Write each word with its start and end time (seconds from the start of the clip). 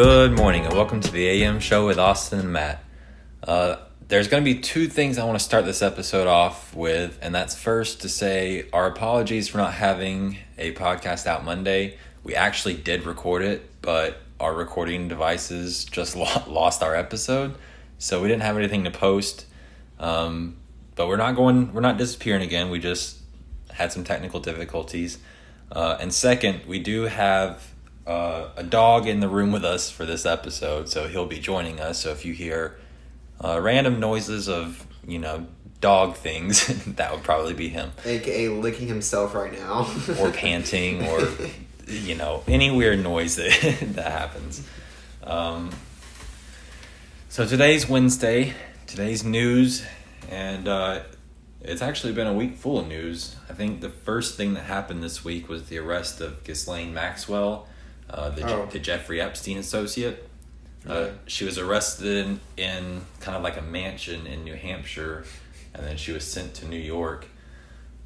Good 0.00 0.36
morning 0.36 0.64
and 0.64 0.74
welcome 0.74 1.00
to 1.00 1.10
the 1.10 1.26
AM 1.26 1.58
show 1.58 1.84
with 1.84 1.98
Austin 1.98 2.38
and 2.38 2.52
Matt. 2.52 2.84
Uh, 3.42 3.78
there's 4.06 4.28
going 4.28 4.44
to 4.44 4.54
be 4.54 4.60
two 4.60 4.86
things 4.86 5.18
I 5.18 5.24
want 5.24 5.36
to 5.36 5.44
start 5.44 5.64
this 5.64 5.82
episode 5.82 6.28
off 6.28 6.72
with, 6.72 7.18
and 7.20 7.34
that's 7.34 7.56
first 7.56 8.02
to 8.02 8.08
say 8.08 8.68
our 8.72 8.86
apologies 8.86 9.48
for 9.48 9.58
not 9.58 9.74
having 9.74 10.38
a 10.56 10.72
podcast 10.74 11.26
out 11.26 11.44
Monday. 11.44 11.98
We 12.22 12.36
actually 12.36 12.74
did 12.74 13.06
record 13.06 13.42
it, 13.42 13.68
but 13.82 14.18
our 14.38 14.54
recording 14.54 15.08
devices 15.08 15.84
just 15.84 16.14
lost 16.46 16.80
our 16.80 16.94
episode, 16.94 17.56
so 17.98 18.22
we 18.22 18.28
didn't 18.28 18.42
have 18.42 18.56
anything 18.56 18.84
to 18.84 18.92
post. 18.92 19.46
Um, 19.98 20.58
but 20.94 21.08
we're 21.08 21.16
not 21.16 21.34
going, 21.34 21.72
we're 21.72 21.80
not 21.80 21.98
disappearing 21.98 22.42
again. 22.42 22.70
We 22.70 22.78
just 22.78 23.18
had 23.72 23.92
some 23.92 24.04
technical 24.04 24.38
difficulties. 24.38 25.18
Uh, 25.72 25.96
and 25.98 26.14
second, 26.14 26.66
we 26.68 26.78
do 26.78 27.02
have 27.02 27.74
uh, 28.08 28.48
a 28.56 28.62
dog 28.62 29.06
in 29.06 29.20
the 29.20 29.28
room 29.28 29.52
with 29.52 29.64
us 29.66 29.90
for 29.90 30.06
this 30.06 30.24
episode, 30.24 30.88
so 30.88 31.08
he'll 31.08 31.26
be 31.26 31.38
joining 31.38 31.78
us. 31.78 32.00
So 32.00 32.10
if 32.10 32.24
you 32.24 32.32
hear 32.32 32.78
uh, 33.44 33.60
random 33.60 34.00
noises 34.00 34.48
of, 34.48 34.86
you 35.06 35.18
know, 35.18 35.46
dog 35.82 36.16
things, 36.16 36.66
that 36.96 37.12
would 37.12 37.22
probably 37.22 37.52
be 37.52 37.68
him. 37.68 37.92
AKA 38.06 38.48
licking 38.48 38.88
himself 38.88 39.34
right 39.34 39.52
now. 39.52 39.86
or 40.20 40.30
panting, 40.30 41.06
or, 41.06 41.28
you 41.86 42.14
know, 42.14 42.42
any 42.48 42.70
weird 42.70 43.00
noise 43.00 43.36
that, 43.36 43.78
that 43.82 44.10
happens. 44.10 44.66
Um, 45.22 45.70
so 47.28 47.46
today's 47.46 47.90
Wednesday, 47.90 48.54
today's 48.86 49.22
news, 49.22 49.84
and 50.30 50.66
uh, 50.66 51.00
it's 51.60 51.82
actually 51.82 52.14
been 52.14 52.26
a 52.26 52.32
week 52.32 52.56
full 52.56 52.78
of 52.78 52.88
news. 52.88 53.36
I 53.50 53.52
think 53.52 53.82
the 53.82 53.90
first 53.90 54.38
thing 54.38 54.54
that 54.54 54.64
happened 54.64 55.02
this 55.02 55.26
week 55.26 55.50
was 55.50 55.68
the 55.68 55.76
arrest 55.76 56.22
of 56.22 56.42
Ghislaine 56.44 56.94
Maxwell, 56.94 57.68
uh, 58.10 58.30
the, 58.30 58.46
Oh. 58.50 58.66
the 58.66 58.78
Jeffrey 58.78 59.20
Epstein 59.20 59.58
associate. 59.58 60.28
Uh, 60.88 60.92
Yeah. 60.92 61.10
she 61.26 61.44
was 61.44 61.58
arrested 61.58 62.06
in, 62.26 62.40
in 62.56 63.02
kind 63.20 63.36
of 63.36 63.42
like 63.42 63.56
a 63.58 63.62
mansion 63.62 64.26
in 64.26 64.44
New 64.44 64.54
Hampshire, 64.54 65.24
and 65.74 65.86
then 65.86 65.96
she 65.96 66.12
was 66.12 66.24
sent 66.24 66.54
to 66.54 66.66
New 66.68 66.78
York. 66.78 67.26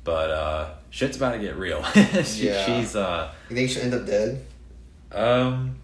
But 0.05 0.31
uh, 0.31 0.71
shit's 0.91 1.17
about 1.17 1.33
to 1.33 1.39
get 1.39 1.57
real. 1.57 1.83
she, 2.25 2.47
Yeah. 2.49 2.65
She's 2.81 2.97
uh, 2.97 3.31
you 3.49 3.57
think 3.57 3.71
she'll 3.71 3.83
end 3.83 3.95
up 3.95 4.05
dead? 4.07 4.45
um, 5.13 5.77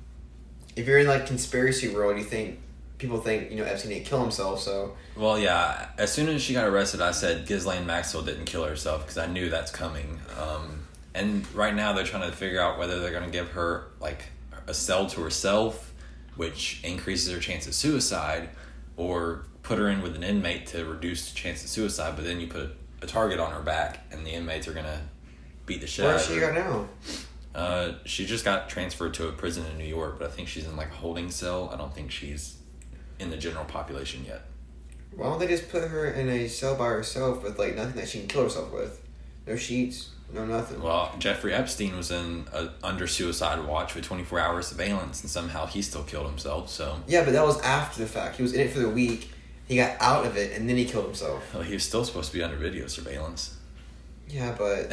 If 0.77 0.87
you're 0.87 0.99
in 0.99 1.07
like 1.07 1.27
conspiracy 1.27 1.89
world, 1.89 2.19
you 2.19 2.25
think 2.25 2.59
people 2.99 3.21
think 3.21 3.51
you 3.51 3.57
know 3.59 3.65
Epstein 3.65 3.93
didn't 3.93 4.07
kill 4.07 4.21
himself, 4.21 4.61
so 4.61 4.97
Well, 5.17 5.39
yeah. 5.39 5.89
As 5.99 6.13
soon 6.13 6.29
as 6.31 6.43
she 6.43 6.53
got 6.55 6.67
arrested, 6.67 7.01
I 7.01 7.13
said 7.13 7.47
Ghislaine 7.47 7.87
Maxwell 7.87 8.25
didn't 8.25 8.47
kill 8.47 8.65
herself 8.65 9.03
because 9.03 9.19
I 9.19 9.27
knew 9.27 9.51
that's 9.51 9.71
coming. 9.71 10.19
Um, 10.41 10.78
and 11.19 11.55
right 11.55 11.75
now, 11.75 11.93
they're 11.93 12.05
trying 12.05 12.31
to 12.31 12.37
figure 12.37 12.61
out 12.61 12.79
whether 12.79 13.01
they're 13.01 13.11
going 13.11 13.25
to 13.25 13.31
give 13.31 13.51
her 13.51 13.89
like 14.01 14.25
a 14.67 14.75
cell 14.75 15.07
to 15.09 15.21
herself, 15.23 15.93
which 16.37 16.81
increases 16.85 17.33
her 17.35 17.41
chance 17.41 17.67
of 17.67 17.75
suicide, 17.75 18.51
or 18.97 19.47
put 19.63 19.79
her 19.79 19.89
in 19.89 20.01
with 20.01 20.15
an 20.15 20.23
inmate 20.23 20.67
to 20.69 20.85
reduce 20.85 21.31
the 21.31 21.37
chance 21.37 21.65
of 21.65 21.69
suicide. 21.69 22.15
But 22.15 22.25
then 22.25 22.41
you 22.41 22.47
put 22.47 22.71
a 23.03 23.07
target 23.07 23.41
on 23.41 23.53
her 23.53 23.61
back, 23.61 24.07
and 24.13 24.25
the 24.25 24.31
inmates 24.31 24.69
are 24.69 24.73
going 24.73 24.87
to 24.87 25.01
beat 25.67 25.81
the 25.81 25.87
shit 25.89 26.05
out 26.05 26.17
of 26.17 26.23
she 26.23 26.35
her. 26.35 26.53
go 26.53 26.55
now? 26.55 26.89
Uh, 27.55 27.93
she 28.05 28.25
just 28.25 28.45
got 28.45 28.69
transferred 28.69 29.15
to 29.15 29.27
a 29.27 29.33
prison 29.33 29.67
in 29.67 29.77
New 29.77 29.85
York, 29.85 30.21
but 30.21 30.29
I 30.29 30.31
think 30.31 30.47
she's 30.47 30.67
in 30.67 30.77
like 30.77 30.91
a 30.93 30.97
holding 30.97 31.31
cell. 31.31 31.71
I 31.73 31.77
don't 31.77 31.93
think 31.93 32.13
she's 32.13 32.59
in 33.19 33.31
the 33.31 33.37
general 33.37 33.65
population 33.65 34.25
yet. 34.25 34.43
Why 35.17 35.27
don't 35.27 35.41
they 35.41 35.49
just 35.49 35.69
put 35.69 35.89
her 35.89 36.13
in 36.13 36.29
a 36.29 36.47
cell 36.47 36.77
by 36.77 36.87
herself 36.87 37.43
with 37.43 37.59
like 37.59 37.75
nothing 37.75 37.97
that 37.97 38.09
she 38.09 38.21
can 38.21 38.29
kill 38.29 38.45
herself 38.45 38.73
with? 38.73 39.03
No 39.49 39.57
sheets, 39.57 40.11
no 40.33 40.45
nothing. 40.45 40.83
Well, 40.83 41.15
Jeffrey 41.19 41.55
Epstein 41.55 41.97
was 41.97 42.11
in 42.11 42.45
a 42.53 42.69
under 42.85 43.07
suicide 43.07 43.65
watch 43.67 43.95
with 43.95 44.05
24 44.05 44.39
hour 44.39 44.61
surveillance, 44.63 45.23
and 45.23 45.31
somehow 45.31 45.67
he 45.67 45.81
still 45.83 46.03
killed 46.05 46.27
himself. 46.27 46.69
So 46.69 47.01
Yeah, 47.07 47.25
but 47.25 47.33
that 47.33 47.45
was 47.45 47.59
after 47.63 48.01
the 48.03 48.07
fact. 48.09 48.37
He 48.37 48.43
was 48.43 48.53
in 48.53 48.61
it 48.61 48.71
for 48.73 48.79
the 48.81 48.91
week. 48.91 49.31
He 49.67 49.77
got 49.77 49.97
out 50.01 50.27
of 50.27 50.37
it, 50.37 50.57
and 50.59 50.69
then 50.69 50.77
he 50.77 50.85
killed 50.85 51.05
himself. 51.07 51.55
well, 51.55 51.63
he 51.63 51.75
was 51.75 51.83
still 51.83 52.05
supposed 52.05 52.31
to 52.33 52.37
be 52.39 52.43
under 52.43 52.57
video 52.57 52.87
surveillance. 52.87 53.55
Yeah, 54.29 54.55
but 54.59 54.93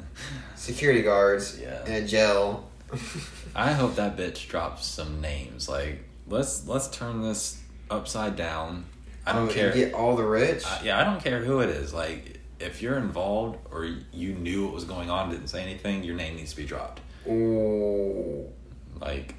security 0.56 1.02
guards 1.02 1.58
Yeah. 1.60 1.84
in 1.86 1.92
a 2.04 2.06
jail. 2.06 2.68
I 3.54 3.72
hope 3.80 3.96
that 3.96 4.16
bitch 4.16 4.48
drops 4.48 4.86
some 4.86 5.20
names. 5.20 5.68
Like 5.68 6.04
let's 6.28 6.66
let's 6.66 6.88
turn 6.88 7.22
this 7.22 7.60
upside 7.90 8.36
down. 8.36 8.86
I 9.26 9.32
oh, 9.32 9.34
don't 9.34 9.50
Oh, 9.50 9.52
care. 9.52 9.72
Get 9.72 9.94
all 9.94 10.16
the 10.16 10.24
rich. 10.24 10.64
I- 10.66 10.80
yeah, 10.84 11.00
I 11.00 11.04
don't 11.04 11.22
care 11.22 11.40
who 11.44 11.60
it 11.60 11.68
is. 11.70 11.92
Like 11.94 12.38
if 12.62 12.80
you're 12.80 12.96
involved 12.96 13.58
or 13.70 13.84
you 14.12 14.34
knew 14.34 14.64
what 14.64 14.74
was 14.74 14.84
going 14.84 15.10
on, 15.10 15.30
didn't 15.30 15.48
say 15.48 15.62
anything, 15.62 16.04
your 16.04 16.14
name 16.14 16.36
needs 16.36 16.50
to 16.52 16.56
be 16.56 16.64
dropped. 16.64 17.00
Ooh. 17.26 18.48
Like 19.00 19.34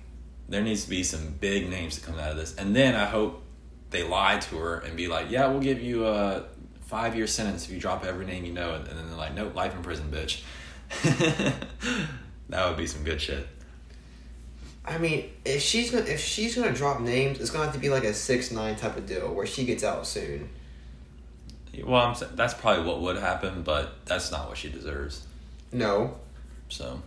there 0.50 0.62
needs 0.62 0.84
to 0.84 0.90
be 0.90 1.04
some 1.04 1.36
big 1.40 1.70
names 1.70 1.98
that 1.98 2.06
come 2.06 2.20
out 2.20 2.32
of 2.32 2.38
this, 2.38 2.56
and 2.56 2.76
then 2.76 2.96
I 2.96 3.06
hope 3.06 3.42
they 3.90 4.04
lie 4.04 4.38
to 4.38 4.58
her 4.58 4.80
and 4.80 4.98
be 4.98 5.08
like, 5.08 5.32
"Yeah, 5.32 5.48
we'll 5.48 5.62
give 5.62 5.82
you 5.82 6.06
a 6.06 6.46
five 6.82 7.16
year 7.16 7.28
sentence 7.28 7.66
if 7.66 7.72
you 7.72 7.80
drop 7.80 8.06
every 8.06 8.26
name 8.26 8.46
you 8.46 8.54
know," 8.54 8.74
and 8.74 8.86
then 8.86 9.08
they're 9.08 9.18
like, 9.18 9.34
"Nope, 9.34 9.56
life 9.56 9.74
in 9.74 9.82
prison, 9.82 10.12
bitch." 10.12 10.42
that 12.50 12.68
would 12.68 12.78
be 12.78 12.88
some 12.88 13.04
good 13.04 13.22
shit. 13.22 13.48
I 14.86 14.98
mean, 14.98 15.32
if 15.46 15.62
she's 15.62 15.92
gonna 15.92 16.06
if 16.06 16.20
she's 16.20 16.56
gonna 16.56 16.74
drop 16.74 17.00
names, 17.00 17.40
it's 17.40 17.50
gonna 17.50 17.66
have 17.66 17.74
to 17.74 17.80
be 17.80 17.90
like 17.90 18.04
a 18.04 18.14
six 18.14 18.52
nine 18.52 18.76
type 18.76 18.98
of 18.98 19.08
deal 19.08 19.34
where 19.34 19.46
she 19.46 19.66
gets 19.66 19.84
out 19.84 20.06
soon. 20.06 20.50
Well, 21.82 22.02
I'm 22.02 22.16
that's 22.36 22.54
probably 22.54 22.86
what 22.86 23.02
would 23.02 23.18
happen, 23.18 23.64
but 23.64 24.06
that's 24.06 24.32
not 24.32 24.48
what 24.50 24.58
she 24.58 24.70
deserves. 24.70 25.26
No, 25.72 26.16
So 26.70 27.02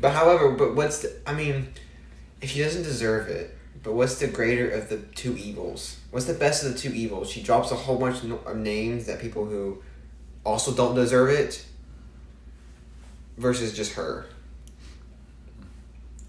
but 0.00 0.12
however, 0.12 0.50
but 0.52 0.74
what's 0.74 0.98
the? 1.02 1.14
I 1.26 1.34
mean, 1.34 1.68
if 2.40 2.50
she 2.50 2.60
doesn't 2.60 2.82
deserve 2.82 3.28
it, 3.28 3.56
but 3.82 3.92
what's 3.94 4.18
the 4.18 4.26
greater 4.26 4.68
of 4.70 4.88
the 4.88 4.98
two 4.98 5.36
evils? 5.36 5.98
What's 6.10 6.26
the 6.26 6.34
best 6.34 6.64
of 6.64 6.72
the 6.72 6.78
two 6.78 6.92
evils? 6.92 7.30
She 7.30 7.42
drops 7.42 7.70
a 7.70 7.76
whole 7.76 7.98
bunch 7.98 8.24
of 8.24 8.46
of 8.46 8.56
names 8.56 9.06
that 9.06 9.20
people 9.20 9.44
who 9.44 9.82
also 10.44 10.72
don't 10.74 10.94
deserve 10.96 11.30
it, 11.30 11.64
versus 13.36 13.76
just 13.76 13.92
her. 13.94 14.26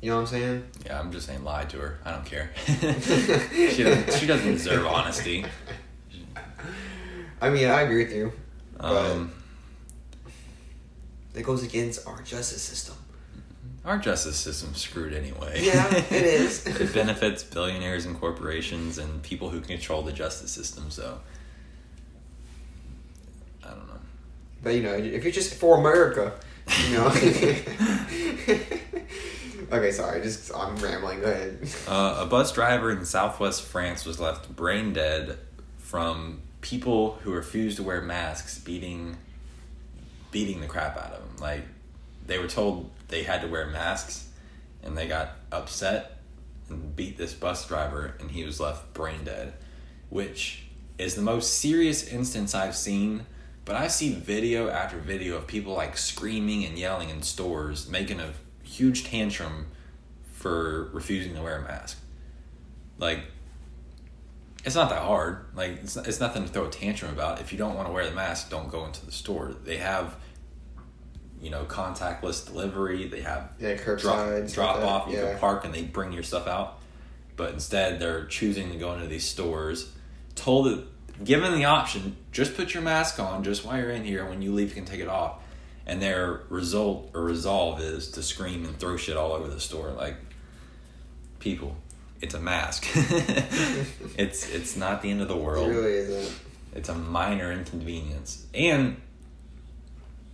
You 0.01 0.11
know 0.11 0.17
what 0.17 0.21
I'm 0.21 0.27
saying? 0.27 0.63
yeah, 0.85 0.99
I'm 0.99 1.11
just 1.11 1.25
saying, 1.25 1.43
lie 1.43 1.65
to 1.65 1.77
her. 1.79 1.99
I 2.05 2.11
don't 2.11 2.25
care. 2.25 2.51
she 2.67 3.83
doesn't. 3.83 4.13
She 4.13 4.27
doesn't 4.27 4.51
deserve 4.51 4.85
honesty. 4.85 5.45
I 7.45 7.49
mean, 7.51 7.67
I 7.67 7.81
agree 7.81 8.03
with 8.03 8.13
you. 8.13 8.33
Um, 8.79 9.31
That 11.33 11.43
goes 11.43 11.63
against 11.63 12.07
our 12.07 12.19
justice 12.23 12.63
system. 12.63 12.95
Our 13.85 13.99
justice 13.99 14.37
system's 14.37 14.81
screwed 14.81 15.13
anyway. 15.13 15.61
Yeah, 15.63 15.95
it 15.95 16.11
is. 16.11 16.65
it 16.81 16.91
benefits 16.91 17.43
billionaires 17.43 18.07
and 18.07 18.19
corporations 18.19 18.97
and 18.97 19.21
people 19.21 19.51
who 19.51 19.61
control 19.61 20.01
the 20.01 20.11
justice 20.11 20.49
system. 20.51 20.89
So 20.89 21.19
I 23.63 23.69
don't 23.69 23.87
know. 23.87 23.99
But 24.63 24.73
you 24.73 24.81
know, 24.81 24.95
if 24.95 25.23
you're 25.23 25.31
just 25.31 25.53
for 25.53 25.77
America, 25.77 26.33
you 26.87 26.97
know. 26.97 27.07
okay, 29.71 29.91
sorry, 29.91 30.23
just 30.23 30.51
I'm 30.55 30.75
rambling. 30.77 31.19
Go 31.19 31.27
ahead. 31.27 31.59
Uh, 31.87 32.21
a 32.21 32.25
bus 32.25 32.51
driver 32.53 32.89
in 32.89 33.05
Southwest 33.05 33.61
France 33.61 34.03
was 34.03 34.19
left 34.19 34.55
brain 34.55 34.93
dead 34.93 35.37
from 35.77 36.41
people 36.65 37.19
who 37.21 37.31
refused 37.31 37.77
to 37.77 37.83
wear 37.83 38.01
masks 38.01 38.57
beating 38.57 39.15
beating 40.31 40.61
the 40.61 40.67
crap 40.67 40.97
out 40.97 41.13
of 41.13 41.19
them. 41.19 41.37
Like 41.39 41.61
they 42.25 42.39
were 42.39 42.47
told 42.47 42.89
they 43.07 43.21
had 43.21 43.41
to 43.41 43.47
wear 43.47 43.67
masks, 43.67 44.27
and 44.81 44.97
they 44.97 45.07
got 45.07 45.35
upset 45.51 46.17
and 46.67 46.95
beat 46.95 47.17
this 47.17 47.33
bus 47.33 47.67
driver, 47.67 48.15
and 48.19 48.31
he 48.31 48.43
was 48.43 48.59
left 48.59 48.93
brain 48.95 49.23
dead, 49.23 49.53
which 50.09 50.63
is 50.97 51.13
the 51.13 51.21
most 51.21 51.59
serious 51.59 52.07
instance 52.07 52.55
I've 52.55 52.75
seen. 52.75 53.27
But 53.63 53.75
I 53.75 53.87
see 53.87 54.13
video 54.13 54.69
after 54.69 54.97
video 54.97 55.37
of 55.37 55.45
people 55.45 55.73
like 55.73 55.97
screaming 55.97 56.65
and 56.65 56.79
yelling 56.79 57.09
in 57.09 57.21
stores, 57.21 57.87
making 57.87 58.19
a 58.19 58.33
huge 58.63 59.03
tantrum 59.03 59.67
for 60.33 60.89
refusing 60.93 61.35
to 61.35 61.41
wear 61.43 61.57
a 61.57 61.61
mask. 61.61 61.99
Like, 62.97 63.21
it's 64.65 64.75
not 64.75 64.89
that 64.89 65.03
hard. 65.03 65.45
Like, 65.55 65.83
it's, 65.83 65.95
it's 65.95 66.19
nothing 66.19 66.43
to 66.43 66.49
throw 66.49 66.65
a 66.65 66.69
tantrum 66.69 67.13
about. 67.13 67.39
If 67.39 67.51
you 67.51 67.57
don't 67.57 67.75
want 67.75 67.87
to 67.87 67.93
wear 67.93 68.09
the 68.09 68.15
mask, 68.15 68.49
don't 68.49 68.69
go 68.69 68.85
into 68.85 69.05
the 69.05 69.11
store. 69.11 69.53
They 69.63 69.77
have, 69.77 70.15
you 71.39 71.51
know, 71.51 71.65
contactless 71.65 72.47
delivery. 72.47 73.07
They 73.07 73.21
have 73.21 73.53
Yeah, 73.59 73.75
curbside, 73.75 74.51
drop, 74.53 74.75
drop 74.75 74.75
like 74.77 74.85
off. 74.85 75.07
You 75.07 75.17
yeah. 75.19 75.31
can 75.31 75.39
park 75.39 75.65
and 75.65 75.73
they 75.73 75.83
bring 75.83 76.11
your 76.11 76.23
stuff 76.23 76.47
out. 76.47 76.79
But 77.35 77.53
instead, 77.53 77.99
they're 77.99 78.25
choosing 78.25 78.71
to 78.71 78.77
go 78.77 78.93
into 78.93 79.07
these 79.07 79.25
stores, 79.25 79.91
told 80.33 80.65
that, 80.67 81.23
given 81.23 81.53
the 81.53 81.65
option, 81.65 82.15
just 82.31 82.55
put 82.55 82.73
your 82.73 82.81
mask 82.81 83.19
on 83.19 83.43
just 83.43 83.63
while 83.63 83.77
you're 83.77 83.91
in 83.91 84.03
here. 84.03 84.25
When 84.25 84.41
you 84.41 84.51
leave, 84.51 84.69
you 84.69 84.75
can 84.75 84.85
take 84.85 84.99
it 84.99 85.07
off. 85.07 85.41
And 85.85 86.01
their 86.01 86.41
result 86.49 87.11
or 87.13 87.23
resolve 87.23 87.79
is 87.81 88.09
to 88.11 88.23
scream 88.23 88.65
and 88.65 88.75
throw 88.79 88.97
shit 88.97 89.15
all 89.15 89.33
over 89.33 89.47
the 89.47 89.59
store. 89.59 89.91
Like, 89.91 90.15
people, 91.39 91.75
it's 92.21 92.33
a 92.33 92.39
mask. 92.39 92.85
it's 94.17 94.49
it's 94.49 94.75
not 94.75 95.01
the 95.01 95.11
end 95.11 95.21
of 95.21 95.27
the 95.27 95.35
It 95.35 95.41
world. 95.43 95.69
really 95.69 95.93
isn't. 95.93 96.39
It's 96.73 96.89
a 96.89 96.95
minor 96.95 97.51
inconvenience. 97.51 98.45
And 98.53 98.97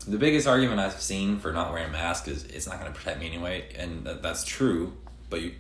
the 0.08 0.18
biggest 0.18 0.48
argument 0.48 0.80
I've 0.80 1.00
seen 1.00 1.38
for 1.40 1.52
not 1.54 1.72
wearing 1.72 1.90
a 1.90 1.92
mask 1.92 2.28
is 2.28 2.44
it's 2.46 2.66
not 2.68 2.80
going 2.80 2.92
to 2.92 2.98
protect 2.98 3.20
me 3.20 3.28
anyway, 3.28 3.66
and 3.78 4.04
that, 4.06 4.24
that's 4.24 4.44
true. 4.44 4.94
But 5.30 5.42
you, 5.42 5.54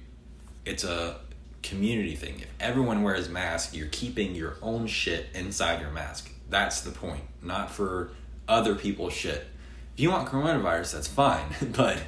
it's 0.65 0.83
a 0.83 1.17
community 1.61 2.15
thing. 2.15 2.39
If 2.39 2.47
everyone 2.59 3.03
wears 3.03 3.29
masks, 3.29 3.75
you're 3.75 3.87
keeping 3.91 4.33
your 4.33 4.57
own 4.63 4.87
shit 4.87 5.27
inside 5.35 5.79
your 5.81 5.91
mask. 5.91 6.31
That's 6.49 6.81
the 6.81 6.91
point, 6.91 7.23
not 7.43 7.69
for 7.71 8.11
other 8.47 8.73
people's 8.73 9.13
shit. 9.13 9.45
If 9.93 9.99
you 9.99 10.09
want 10.09 10.27
coronavirus, 10.27 10.93
that's 10.93 11.07
fine, 11.07 11.45
but 11.73 11.99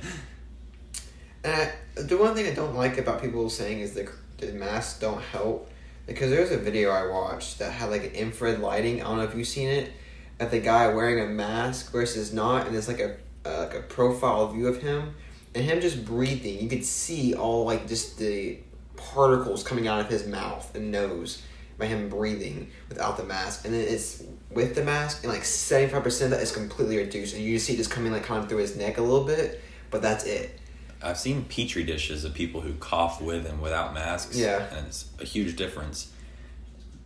And 1.44 1.54
I, 1.54 1.72
the 1.96 2.18
one 2.18 2.36
thing 2.36 2.48
I 2.48 2.54
don't 2.54 2.76
like 2.76 2.98
about 2.98 3.22
people 3.22 3.50
saying 3.50 3.80
is 3.80 3.94
the 3.94 4.10
the 4.38 4.52
masks 4.54 5.00
don't 5.00 5.22
help 5.22 5.70
because 6.08 6.30
there's 6.30 6.52
a 6.52 6.58
video 6.58 6.90
I 6.90 7.08
watched 7.08 7.60
that 7.60 7.72
had 7.72 7.90
like 7.90 8.04
an 8.04 8.12
infrared 8.12 8.60
lighting. 8.60 9.02
I 9.02 9.06
don't 9.06 9.18
know 9.18 9.24
if 9.24 9.36
you've 9.36 9.48
seen 9.48 9.70
it. 9.70 9.94
Of 10.40 10.50
the 10.50 10.60
guy 10.60 10.88
wearing 10.88 11.24
a 11.24 11.28
mask 11.28 11.92
versus 11.92 12.34
not, 12.34 12.66
and 12.68 12.76
it's 12.76 12.88
like 12.88 13.00
a 13.00 13.16
uh, 13.46 13.68
like 13.68 13.76
a 13.76 13.82
profile 13.82 14.48
view 14.48 14.68
of 14.68 14.82
him 14.82 15.14
and 15.54 15.64
him 15.64 15.80
just 15.80 16.04
breathing. 16.04 16.60
You 16.60 16.68
could 16.68 16.84
see 16.84 17.36
all 17.36 17.66
like 17.66 17.88
just 17.88 18.18
the 18.18 18.58
particles 18.96 19.64
coming 19.64 19.88
out 19.88 20.00
of 20.00 20.08
his 20.08 20.26
mouth 20.26 20.76
and 20.76 20.92
nose 20.92 21.42
by 21.78 21.86
him 21.86 22.10
breathing 22.10 22.72
without 22.90 23.18
the 23.18 23.24
mask, 23.24 23.66
and 23.66 23.74
then 23.74 23.82
it's 23.88 24.24
with 24.52 24.76
the 24.76 24.84
mask, 24.84 25.24
and 25.24 25.32
like 25.32 25.46
seventy 25.46 25.92
five 25.92 26.04
percent 26.04 26.34
of 26.34 26.40
that 26.40 26.44
is 26.44 26.52
completely 26.52 26.98
reduced, 26.98 27.36
and 27.36 27.44
you 27.44 27.56
just 27.56 27.68
see 27.68 27.74
it 27.74 27.78
just 27.78 27.92
coming 27.92 28.12
like 28.12 28.24
kind 28.24 28.44
of 28.44 28.50
through 28.50 28.60
his 28.60 28.76
neck 28.76 28.98
a 28.98 29.02
little 29.02 29.26
bit, 29.26 29.62
but 29.92 30.02
that's 30.02 30.26
it. 30.26 30.60
I've 31.04 31.18
seen 31.20 31.46
petri 31.46 31.84
dishes 31.84 32.24
of 32.26 32.34
people 32.34 32.62
who 32.62 32.74
cough 32.76 33.22
with 33.22 33.46
and 33.46 33.62
without 33.62 33.94
masks. 33.94 34.38
Yeah. 34.38 34.66
and 34.76 34.88
it's 34.88 35.06
a 35.20 35.26
huge 35.26 35.56
difference. 35.56 36.12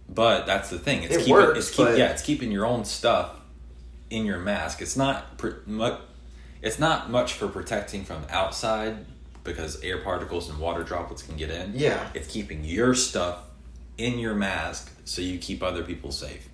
But 0.10 0.46
that's 0.46 0.70
the 0.70 0.80
thing. 0.80 1.04
It's 1.04 1.16
It 1.16 1.20
keeping, 1.20 1.34
works, 1.34 1.60
it's 1.60 1.70
keep, 1.72 1.86
but- 1.88 1.98
yeah, 1.98 2.12
it's 2.12 2.22
keeping 2.22 2.52
your 2.52 2.66
own 2.66 2.86
stuff 2.86 3.32
in 4.10 4.26
your 4.26 4.40
mask. 4.40 4.82
It's 4.82 4.96
not 4.96 5.38
pr- 5.38 5.60
mu- 5.66 5.98
it's 6.62 6.80
not 6.80 7.10
much 7.12 7.34
for 7.34 7.48
protecting 7.48 8.04
from 8.06 8.24
outside 8.30 9.06
because 9.44 9.82
air 9.84 9.98
particles 10.00 10.50
and 10.50 10.60
water 10.60 10.84
droplets 10.84 11.22
can 11.24 11.36
get 11.38 11.50
in. 11.50 11.74
Yeah. 11.76 12.08
It's 12.14 12.28
keeping 12.28 12.64
your 12.64 12.94
stuff 12.96 13.40
in 13.98 14.18
your 14.20 14.34
mask 14.36 14.92
so 15.06 15.22
you 15.22 15.38
keep 15.40 15.62
other 15.64 15.84
people 15.84 16.12
safe. 16.12 16.48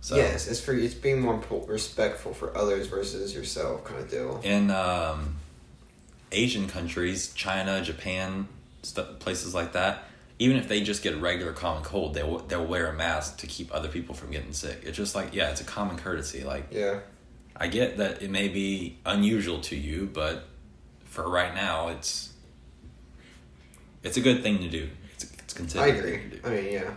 So 0.00 0.16
yes, 0.16 0.46
it's 0.46 0.60
for 0.60 0.72
it's 0.74 0.94
being 0.94 1.20
more 1.20 1.42
respectful 1.66 2.32
for 2.32 2.56
others 2.56 2.86
versus 2.86 3.34
yourself, 3.34 3.84
kind 3.84 4.00
of 4.00 4.10
deal. 4.10 4.40
And 4.44 4.70
um, 4.70 5.36
Asian 6.32 6.68
countries, 6.68 7.32
China, 7.34 7.82
Japan, 7.82 8.48
st- 8.82 9.18
places 9.18 9.54
like 9.54 9.72
that, 9.72 10.04
even 10.38 10.56
if 10.56 10.68
they 10.68 10.80
just 10.82 11.02
get 11.02 11.14
a 11.14 11.16
regular 11.16 11.52
common 11.52 11.82
cold, 11.82 12.14
they'll 12.14 12.38
they'll 12.38 12.66
wear 12.66 12.88
a 12.88 12.92
mask 12.92 13.38
to 13.38 13.46
keep 13.46 13.74
other 13.74 13.88
people 13.88 14.14
from 14.14 14.30
getting 14.30 14.52
sick. 14.52 14.82
It's 14.84 14.96
just 14.96 15.14
like 15.14 15.34
yeah, 15.34 15.50
it's 15.50 15.60
a 15.60 15.64
common 15.64 15.96
courtesy. 15.96 16.44
Like 16.44 16.68
Yeah, 16.70 17.00
I 17.56 17.66
get 17.66 17.96
that 17.98 18.22
it 18.22 18.30
may 18.30 18.48
be 18.48 18.98
unusual 19.04 19.60
to 19.62 19.76
you, 19.76 20.08
but 20.12 20.44
for 21.04 21.28
right 21.28 21.54
now, 21.54 21.88
it's 21.88 22.32
it's 24.02 24.16
a 24.16 24.20
good 24.20 24.42
thing 24.42 24.58
to 24.58 24.68
do. 24.68 24.88
It's, 25.14 25.24
it's 25.24 25.54
considered. 25.54 25.82
I 25.82 25.86
agree. 25.88 26.18
thing 26.18 26.30
to 26.30 26.36
do. 26.36 26.42
I 26.44 26.50
mean, 26.50 26.72
yeah. 26.72 26.90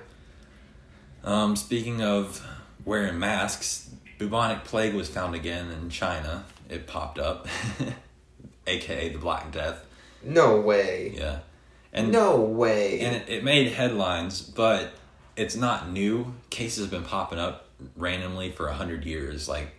Um, 1.23 1.55
speaking 1.55 2.01
of 2.01 2.45
wearing 2.85 3.19
masks, 3.19 3.89
bubonic 4.19 4.63
plague 4.63 4.93
was 4.93 5.09
found 5.09 5.35
again 5.35 5.71
in 5.71 5.89
China. 5.89 6.45
It 6.69 6.87
popped 6.87 7.19
up, 7.19 7.47
aka 8.67 9.09
the 9.09 9.19
Black 9.19 9.51
Death. 9.51 9.85
No 10.23 10.59
way. 10.59 11.13
Yeah, 11.15 11.39
and 11.93 12.11
no 12.11 12.39
way. 12.39 12.99
and 13.01 13.15
it, 13.15 13.29
it 13.29 13.43
made 13.43 13.71
headlines, 13.71 14.41
but 14.41 14.93
it's 15.35 15.55
not 15.55 15.89
new. 15.89 16.33
Cases 16.49 16.83
have 16.83 16.91
been 16.91 17.03
popping 17.03 17.39
up 17.39 17.67
randomly 17.95 18.51
for 18.51 18.67
a 18.67 18.73
hundred 18.73 19.05
years. 19.05 19.47
Like, 19.47 19.73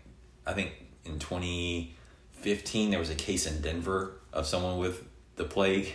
I 0.46 0.52
think 0.52 0.72
in 1.04 1.18
twenty 1.18 1.94
fifteen 2.32 2.90
there 2.90 2.98
was 2.98 3.10
a 3.10 3.14
case 3.14 3.46
in 3.46 3.60
Denver 3.60 4.14
of 4.32 4.46
someone 4.46 4.78
with 4.78 5.04
the 5.36 5.44
plague. 5.44 5.92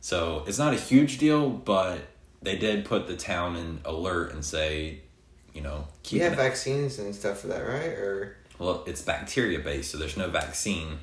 So 0.00 0.44
it's 0.46 0.58
not 0.58 0.72
a 0.72 0.76
huge 0.76 1.18
deal, 1.18 1.50
but 1.50 2.00
they 2.42 2.56
did 2.56 2.84
put 2.84 3.06
the 3.06 3.16
town 3.16 3.56
in 3.56 3.80
alert 3.84 4.32
and 4.32 4.44
say, 4.44 5.00
you 5.52 5.60
know, 5.60 5.76
you 5.78 5.84
keep 6.02 6.22
have 6.22 6.36
vaccines 6.36 6.98
and 6.98 7.14
stuff 7.14 7.40
for 7.40 7.48
that, 7.48 7.60
right? 7.60 7.90
Or 7.90 8.36
well, 8.58 8.82
it's 8.86 9.02
bacteria 9.02 9.58
based, 9.58 9.90
so 9.90 9.98
there's 9.98 10.16
no 10.16 10.28
vaccine, 10.28 10.98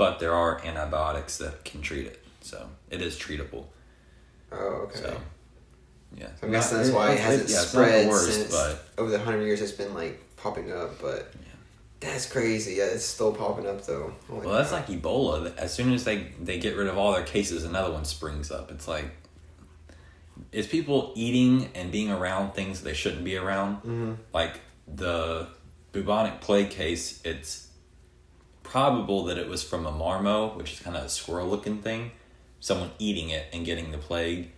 but 0.00 0.18
there 0.18 0.34
are 0.34 0.64
antibiotics 0.64 1.36
that 1.36 1.62
can 1.62 1.82
treat 1.82 2.06
it. 2.06 2.24
So 2.40 2.70
it 2.88 3.02
is 3.02 3.18
treatable. 3.18 3.64
oh, 4.50 4.56
okay. 4.88 4.98
So 5.00 5.20
yeah, 6.16 6.28
I'm 6.42 6.50
guessing 6.50 6.78
Not- 6.78 6.84
that's 6.84 6.94
why 6.96 7.12
it 7.12 7.20
hasn't 7.20 7.50
yeah, 7.50 7.56
it's 7.56 7.64
the 7.64 7.68
spread 7.68 8.08
worst, 8.08 8.32
since 8.32 8.50
but 8.50 8.88
over 8.96 9.10
the 9.10 9.18
hundred 9.18 9.44
years 9.44 9.60
it's 9.60 9.72
been 9.72 9.92
like 9.92 10.18
popping 10.38 10.72
up. 10.72 10.98
But 11.02 11.30
that's 12.00 12.24
crazy. 12.24 12.76
Yeah, 12.76 12.84
it's 12.84 13.04
still 13.04 13.34
popping 13.34 13.66
up 13.66 13.84
though. 13.84 14.14
Holy 14.26 14.46
well, 14.46 14.54
that's 14.56 14.70
crap. 14.70 14.88
like 14.88 15.02
Ebola. 15.02 15.54
As 15.58 15.74
soon 15.74 15.92
as 15.92 16.04
they 16.04 16.28
they 16.40 16.58
get 16.58 16.78
rid 16.78 16.86
of 16.86 16.96
all 16.96 17.12
their 17.12 17.22
cases, 17.22 17.64
another 17.64 17.92
one 17.92 18.06
springs 18.06 18.50
up. 18.50 18.70
It's 18.70 18.88
like 18.88 19.04
it's 20.50 20.66
people 20.66 21.12
eating 21.14 21.68
and 21.74 21.92
being 21.92 22.10
around 22.10 22.54
things 22.54 22.80
they 22.80 22.94
shouldn't 22.94 23.22
be 23.22 23.36
around. 23.36 23.82
Mhm. 23.82 24.16
Like 24.32 24.60
the 24.88 25.48
bubonic 25.92 26.40
plague 26.40 26.70
case, 26.70 27.20
it's 27.22 27.66
probable 28.70 29.24
that 29.24 29.36
it 29.36 29.48
was 29.48 29.64
from 29.64 29.84
a 29.84 29.90
marmot, 29.90 30.56
which 30.56 30.74
is 30.74 30.78
kind 30.78 30.96
of 30.96 31.02
a 31.02 31.08
squirrel 31.08 31.48
looking 31.48 31.78
thing. 31.78 32.12
Someone 32.60 32.92
eating 33.00 33.30
it 33.30 33.46
and 33.52 33.66
getting 33.66 33.90
the 33.90 33.98
plague. 33.98 34.50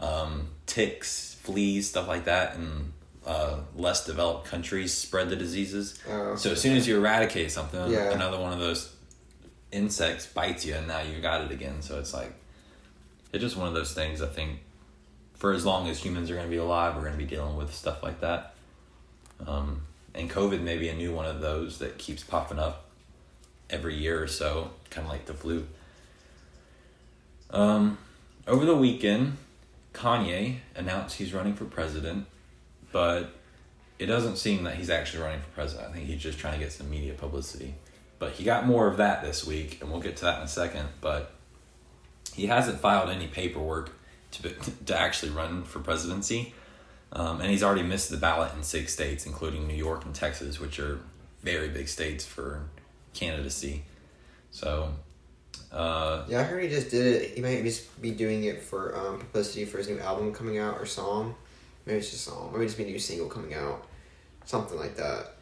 Um, 0.00 0.48
ticks, 0.66 1.36
fleas, 1.42 1.88
stuff 1.88 2.08
like 2.08 2.24
that, 2.24 2.56
in 2.56 2.92
uh, 3.24 3.60
less 3.76 4.04
developed 4.04 4.46
countries 4.46 4.92
spread 4.92 5.28
the 5.28 5.36
diseases. 5.36 5.96
Oh, 6.10 6.34
so 6.34 6.50
as 6.50 6.60
soon 6.60 6.76
as 6.76 6.88
you 6.88 6.96
eradicate 6.96 7.52
something, 7.52 7.88
Yeah. 7.92 8.10
another 8.10 8.40
one 8.40 8.52
of 8.52 8.58
those 8.58 8.92
insects 9.70 10.26
bites 10.26 10.64
you, 10.66 10.74
and 10.74 10.88
now 10.88 11.00
you 11.02 11.20
got 11.20 11.42
it 11.42 11.52
again. 11.52 11.82
So 11.82 12.00
it's 12.00 12.12
like 12.12 12.32
it's 13.32 13.42
just 13.42 13.56
one 13.56 13.68
of 13.68 13.74
those 13.74 13.94
things. 13.94 14.20
I 14.22 14.26
think 14.26 14.58
for 15.34 15.52
as 15.52 15.64
long 15.64 15.88
as 15.88 16.00
humans 16.04 16.30
are 16.32 16.34
going 16.34 16.46
to 16.46 16.50
be 16.50 16.56
alive, 16.56 16.96
we're 16.96 17.02
going 17.02 17.12
to 17.12 17.18
be 17.18 17.26
dealing 17.26 17.56
with 17.56 17.72
stuff 17.72 18.02
like 18.02 18.20
that. 18.22 18.54
Um, 19.46 19.82
and 20.16 20.28
COVID 20.28 20.62
may 20.62 20.78
be 20.78 20.88
a 20.88 20.94
new 20.96 21.12
one 21.14 21.26
of 21.26 21.40
those 21.40 21.78
that 21.78 21.98
keeps 21.98 22.24
popping 22.24 22.58
up 22.58 22.88
every 23.72 23.96
year 23.96 24.22
or 24.22 24.28
so, 24.28 24.70
kind 24.90 25.06
of 25.06 25.12
like 25.12 25.26
the 25.26 25.34
flu. 25.34 25.66
Um, 27.50 27.98
over 28.46 28.64
the 28.64 28.76
weekend, 28.76 29.38
Kanye 29.92 30.58
announced 30.74 31.16
he's 31.16 31.34
running 31.34 31.54
for 31.54 31.64
president, 31.64 32.26
but 32.92 33.34
it 33.98 34.06
doesn't 34.06 34.36
seem 34.36 34.64
that 34.64 34.76
he's 34.76 34.90
actually 34.90 35.22
running 35.22 35.40
for 35.40 35.48
president. 35.50 35.88
I 35.88 35.92
think 35.92 36.06
he's 36.06 36.22
just 36.22 36.38
trying 36.38 36.54
to 36.54 36.60
get 36.60 36.72
some 36.72 36.90
media 36.90 37.14
publicity. 37.14 37.74
But 38.18 38.32
he 38.32 38.44
got 38.44 38.66
more 38.66 38.86
of 38.86 38.98
that 38.98 39.22
this 39.22 39.46
week, 39.46 39.78
and 39.80 39.90
we'll 39.90 40.00
get 40.00 40.16
to 40.16 40.24
that 40.24 40.38
in 40.38 40.44
a 40.44 40.48
second. 40.48 40.88
But 41.00 41.32
he 42.34 42.46
hasn't 42.46 42.78
filed 42.80 43.10
any 43.10 43.26
paperwork 43.26 43.90
to 44.32 44.50
to 44.86 44.98
actually 44.98 45.32
run 45.32 45.64
for 45.64 45.80
presidency, 45.80 46.54
um, 47.12 47.40
and 47.40 47.50
he's 47.50 47.62
already 47.62 47.82
missed 47.82 48.10
the 48.10 48.16
ballot 48.16 48.52
in 48.56 48.62
six 48.62 48.92
states, 48.92 49.26
including 49.26 49.66
New 49.66 49.74
York 49.74 50.04
and 50.04 50.14
Texas, 50.14 50.60
which 50.60 50.78
are 50.78 51.00
very 51.42 51.68
big 51.68 51.88
states 51.88 52.24
for 52.24 52.62
candidacy. 53.14 53.82
So, 54.50 54.92
uh, 55.70 56.24
Yeah, 56.28 56.40
I 56.40 56.42
heard 56.42 56.62
he 56.62 56.68
just 56.68 56.90
did 56.90 57.06
it. 57.06 57.30
He 57.34 57.40
might 57.40 57.62
just 57.62 58.00
be 58.00 58.10
doing 58.10 58.44
it 58.44 58.62
for 58.62 58.96
um, 58.96 59.18
publicity 59.18 59.64
for 59.64 59.78
his 59.78 59.88
new 59.88 59.98
album 59.98 60.32
coming 60.32 60.58
out 60.58 60.78
or 60.78 60.86
song. 60.86 61.34
Maybe 61.86 61.98
it's 61.98 62.10
just 62.10 62.28
a 62.28 62.30
song. 62.30 62.50
Maybe 62.52 62.66
it's 62.66 62.74
be 62.74 62.84
a 62.84 62.86
new 62.86 62.98
single 62.98 63.28
coming 63.28 63.54
out, 63.54 63.86
something 64.44 64.78
like 64.78 64.96
that. 64.96 65.34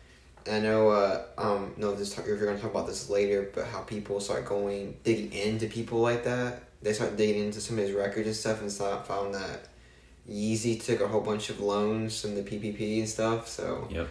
And 0.47 0.57
I 0.57 0.61
know, 0.61 0.89
uh, 0.89 1.23
um, 1.37 1.75
no, 1.77 1.95
this 1.95 2.15
talk, 2.15 2.25
if 2.25 2.29
you're 2.29 2.39
going 2.39 2.57
to 2.57 2.63
talk 2.63 2.71
about 2.71 2.87
this 2.87 3.11
later, 3.11 3.51
but 3.55 3.67
how 3.67 3.81
people 3.81 4.21
start 4.21 4.47
going 4.47 4.97
digging 5.05 5.33
into 5.33 5.67
people 5.67 6.01
like 6.01 6.25
that. 6.25 6.63
They 6.83 6.95
start 6.95 7.19
digging 7.19 7.45
into 7.45 7.61
some 7.61 7.79
of 7.79 7.85
his 7.85 7.93
records 7.93 8.27
and 8.27 8.37
stuff, 8.37 8.63
and 8.63 8.73
start, 8.73 9.07
found 9.07 9.35
that 9.35 9.69
Yeezy 10.29 10.83
took 10.83 11.01
a 11.01 11.09
whole 11.09 11.21
bunch 11.21 11.51
of 11.51 11.61
loans 11.61 12.21
from 12.21 12.35
the 12.35 12.43
PPP 12.43 13.01
and 13.01 13.09
stuff. 13.09 13.49
So 13.49 13.87
Yep. 13.91 14.09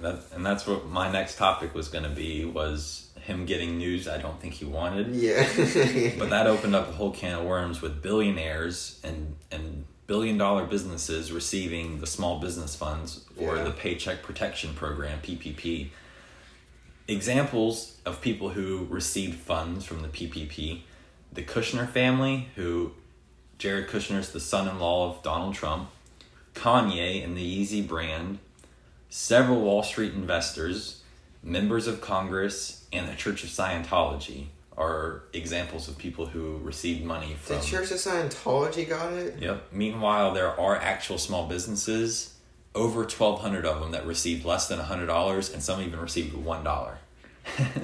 That, 0.00 0.20
and 0.34 0.44
that's 0.44 0.66
what 0.66 0.86
my 0.86 1.10
next 1.10 1.36
topic 1.38 1.74
was 1.74 1.88
going 1.88 2.04
to 2.04 2.10
be 2.10 2.44
was 2.44 3.08
him 3.22 3.46
getting 3.46 3.78
news 3.78 4.06
I 4.06 4.18
don't 4.18 4.38
think 4.40 4.54
he 4.54 4.64
wanted. 4.64 5.14
yeah, 5.16 5.42
But 6.18 6.30
that 6.30 6.46
opened 6.46 6.74
up 6.76 6.88
a 6.88 6.92
whole 6.92 7.10
can 7.12 7.34
of 7.38 7.44
worms 7.44 7.80
with 7.82 8.02
billionaires 8.02 9.00
and 9.02 9.36
and 9.50 9.84
billion 10.06 10.38
dollar 10.38 10.64
businesses 10.66 11.32
receiving 11.32 11.98
the 12.00 12.06
small 12.06 12.38
business 12.38 12.76
funds 12.76 13.24
or 13.36 13.56
Yeah. 13.56 13.64
the 13.64 13.70
paycheck 13.72 14.22
protection 14.22 14.74
program 14.74 15.18
PPP. 15.22 15.88
Examples 17.08 17.98
of 18.04 18.20
people 18.20 18.48
who 18.50 18.86
received 18.90 19.38
funds 19.38 19.84
from 19.84 20.02
the 20.02 20.08
PPP: 20.08 20.82
the 21.32 21.42
Kushner 21.42 21.88
family, 21.88 22.48
who 22.56 22.92
Jared 23.58 23.88
Kushner 23.88 24.18
is 24.18 24.30
the 24.32 24.40
son-in-law 24.40 25.10
of 25.16 25.22
Donald 25.22 25.54
Trump, 25.54 25.88
Kanye 26.54 27.24
and 27.24 27.36
the 27.36 27.42
Yeezy 27.64 27.86
brand, 27.86 28.38
several 29.08 29.60
Wall 29.60 29.82
Street 29.82 30.12
investors, 30.14 31.02
members 31.42 31.86
of 31.86 32.00
Congress, 32.00 32.84
and 32.92 33.08
the 33.08 33.14
Church 33.14 33.44
of 33.44 33.50
Scientology 33.50 34.46
are 34.76 35.22
examples 35.32 35.88
of 35.88 35.96
people 35.96 36.26
who 36.26 36.58
received 36.58 37.02
money 37.04 37.34
the. 37.46 37.60
Church 37.60 37.90
of 37.90 37.96
Scientology 37.96 38.88
got 38.88 39.12
it. 39.12 39.38
Yep. 39.40 39.72
Meanwhile, 39.72 40.34
there 40.34 40.58
are 40.60 40.76
actual 40.76 41.18
small 41.18 41.48
businesses, 41.48 42.34
over 42.74 43.00
1,200 43.00 43.64
of 43.64 43.80
them, 43.80 43.92
that 43.92 44.06
received 44.06 44.44
less 44.44 44.68
than 44.68 44.78
$100, 44.78 45.52
and 45.54 45.62
some 45.62 45.80
even 45.80 45.98
received 45.98 46.34
$1. 46.34 46.94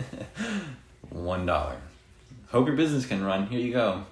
$1. 1.14 1.76
Hope 2.48 2.66
your 2.66 2.76
business 2.76 3.06
can 3.06 3.24
run. 3.24 3.46
Here 3.46 3.60
you 3.60 3.72
go. 3.72 4.04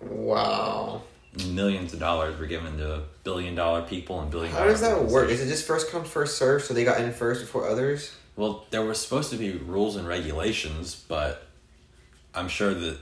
Wow. 0.00 1.02
millions 1.48 1.92
of 1.92 2.00
dollars 2.00 2.38
were 2.38 2.46
given 2.46 2.78
to 2.78 3.02
billion 3.24 3.54
dollar 3.54 3.82
people 3.82 4.20
and 4.20 4.30
billion. 4.30 4.52
How 4.52 4.64
does 4.64 4.80
that 4.80 5.04
work? 5.04 5.30
Is 5.30 5.40
it 5.40 5.48
just 5.48 5.66
first 5.66 5.90
come 5.90 6.04
first 6.04 6.36
serve? 6.38 6.62
So 6.62 6.74
they 6.74 6.84
got 6.84 7.00
in 7.00 7.12
first 7.12 7.40
before 7.40 7.68
others. 7.68 8.14
Well, 8.36 8.66
there 8.70 8.82
were 8.82 8.94
supposed 8.94 9.30
to 9.30 9.36
be 9.36 9.52
rules 9.52 9.96
and 9.96 10.08
regulations, 10.08 10.94
but 11.08 11.46
I'm 12.34 12.48
sure 12.48 12.72
that 12.72 12.98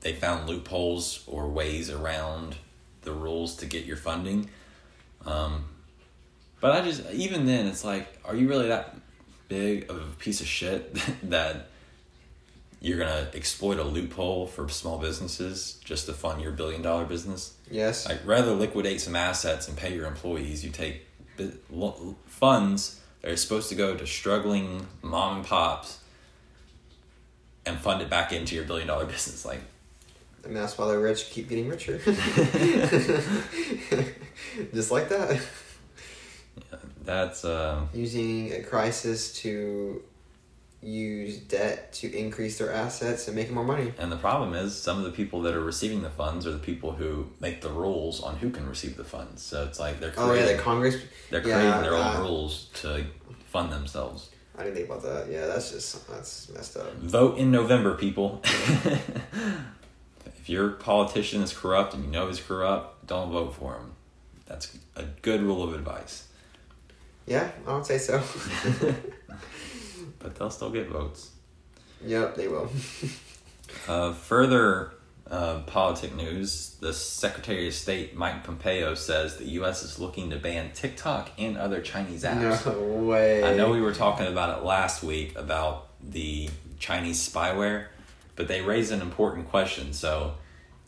they 0.00 0.12
found 0.12 0.48
loopholes 0.48 1.24
or 1.26 1.48
ways 1.48 1.90
around 1.90 2.56
the 3.02 3.12
rules 3.12 3.56
to 3.56 3.66
get 3.66 3.84
your 3.84 3.96
funding. 3.96 4.50
Um, 5.24 5.64
but 6.60 6.72
I 6.72 6.80
just, 6.84 7.08
even 7.12 7.46
then, 7.46 7.66
it's 7.66 7.84
like, 7.84 8.18
are 8.24 8.34
you 8.34 8.48
really 8.48 8.68
that 8.68 8.96
big 9.48 9.90
of 9.90 9.96
a 9.96 10.16
piece 10.18 10.40
of 10.40 10.46
shit 10.46 10.94
that 11.24 11.68
you're 12.80 12.98
going 12.98 13.08
to 13.08 13.36
exploit 13.36 13.78
a 13.78 13.84
loophole 13.84 14.46
for 14.46 14.68
small 14.68 14.98
businesses 14.98 15.80
just 15.84 16.06
to 16.06 16.12
fund 16.12 16.40
your 16.40 16.52
billion 16.52 16.80
dollar 16.82 17.04
business? 17.04 17.54
Yes. 17.70 18.08
Like, 18.08 18.20
rather 18.24 18.52
liquidate 18.52 19.00
some 19.00 19.16
assets 19.16 19.66
and 19.68 19.76
pay 19.76 19.94
your 19.94 20.06
employees, 20.06 20.64
you 20.64 20.70
take 20.70 21.06
funds 22.26 23.00
that 23.22 23.30
are 23.30 23.36
supposed 23.36 23.68
to 23.70 23.74
go 23.74 23.96
to 23.96 24.06
struggling 24.06 24.86
mom 25.02 25.38
and 25.38 25.46
pops 25.46 25.98
and 27.66 27.78
fund 27.78 28.00
it 28.00 28.08
back 28.08 28.32
into 28.32 28.54
your 28.54 28.64
billion 28.64 28.86
dollar 28.88 29.04
business. 29.14 29.44
Like, 29.44 29.60
I 30.44 30.46
mean, 30.48 30.56
that's 30.56 30.78
why 30.78 30.86
the 30.86 30.98
rich 30.98 31.30
keep 31.30 31.48
getting 31.48 31.68
richer. 31.68 31.98
Just 34.72 34.90
like 34.90 35.08
that. 35.08 35.40
that's, 37.04 37.44
uh, 37.44 37.86
Using 37.92 38.52
a 38.52 38.62
crisis 38.62 39.32
to 39.42 40.02
use 40.80 41.38
debt 41.38 41.92
to 41.92 42.16
increase 42.16 42.58
their 42.58 42.72
assets 42.72 43.26
and 43.26 43.36
make 43.36 43.50
more 43.50 43.64
money. 43.64 43.92
and 43.98 44.12
the 44.12 44.16
problem 44.16 44.54
is 44.54 44.80
some 44.80 44.98
of 44.98 45.04
the 45.04 45.10
people 45.10 45.42
that 45.42 45.54
are 45.54 45.60
receiving 45.64 46.02
the 46.02 46.10
funds 46.10 46.46
are 46.46 46.52
the 46.52 46.58
people 46.58 46.92
who 46.92 47.28
make 47.40 47.60
the 47.62 47.68
rules 47.68 48.22
on 48.22 48.36
who 48.36 48.50
can 48.50 48.68
receive 48.68 48.96
the 48.96 49.04
funds. 49.04 49.42
So 49.42 49.64
it's 49.64 49.80
like 49.80 49.98
they're 49.98 50.12
Oh 50.16 50.26
yeah, 50.32 50.42
creating, 50.42 50.56
the 50.56 50.62
Congress. 50.62 50.96
they're 51.30 51.46
yeah, 51.46 51.60
creating 51.60 51.82
their 51.82 51.94
uh, 51.94 52.16
own 52.18 52.22
rules 52.22 52.68
to 52.82 53.06
fund 53.46 53.72
themselves. 53.72 54.30
I 54.56 54.64
didn't 54.64 54.76
think 54.76 54.88
about 54.88 55.02
that. 55.02 55.28
Yeah, 55.30 55.46
that's 55.46 55.72
just 55.72 56.08
that's 56.08 56.48
messed 56.50 56.76
up. 56.76 56.92
Vote 56.96 57.38
in 57.38 57.50
November, 57.50 57.94
people. 57.94 58.40
if 58.44 60.48
your 60.48 60.70
politician 60.70 61.42
is 61.42 61.52
corrupt 61.52 61.94
and 61.94 62.04
you 62.04 62.10
know 62.10 62.28
he's 62.28 62.40
corrupt, 62.40 63.06
don't 63.06 63.30
vote 63.30 63.54
for 63.54 63.74
him. 63.74 63.92
That's 64.46 64.76
a 64.96 65.04
good 65.22 65.42
rule 65.42 65.62
of 65.62 65.74
advice. 65.74 66.26
Yeah, 67.26 67.50
I 67.66 67.74
would 67.74 67.86
say 67.86 67.98
so. 67.98 68.18
But 70.18 70.34
they'll 70.36 70.50
still 70.50 70.70
get 70.70 70.88
votes. 70.88 71.30
yep, 72.04 72.36
they 72.36 72.48
will. 72.48 72.70
Uh, 73.86 74.14
further 74.14 74.94
uh, 75.30 75.60
politic 75.66 76.14
news 76.14 76.76
the 76.80 76.92
Secretary 76.92 77.68
of 77.68 77.74
State 77.74 78.16
Mike 78.16 78.44
Pompeo 78.44 78.94
says 78.94 79.36
the 79.36 79.48
U.S. 79.50 79.82
is 79.82 79.98
looking 79.98 80.30
to 80.30 80.36
ban 80.36 80.70
TikTok 80.72 81.30
and 81.38 81.58
other 81.58 81.80
Chinese 81.80 82.24
apps. 82.24 82.64
No 82.64 82.80
way. 83.04 83.44
I 83.44 83.54
know 83.54 83.70
we 83.70 83.80
were 83.80 83.92
talking 83.92 84.26
about 84.26 84.58
it 84.58 84.64
last 84.64 85.02
week 85.02 85.36
about 85.36 85.88
the 86.02 86.48
Chinese 86.78 87.28
spyware, 87.28 87.86
but 88.36 88.48
they 88.48 88.62
raise 88.62 88.90
an 88.90 89.02
important 89.02 89.48
question. 89.48 89.92
So, 89.92 90.34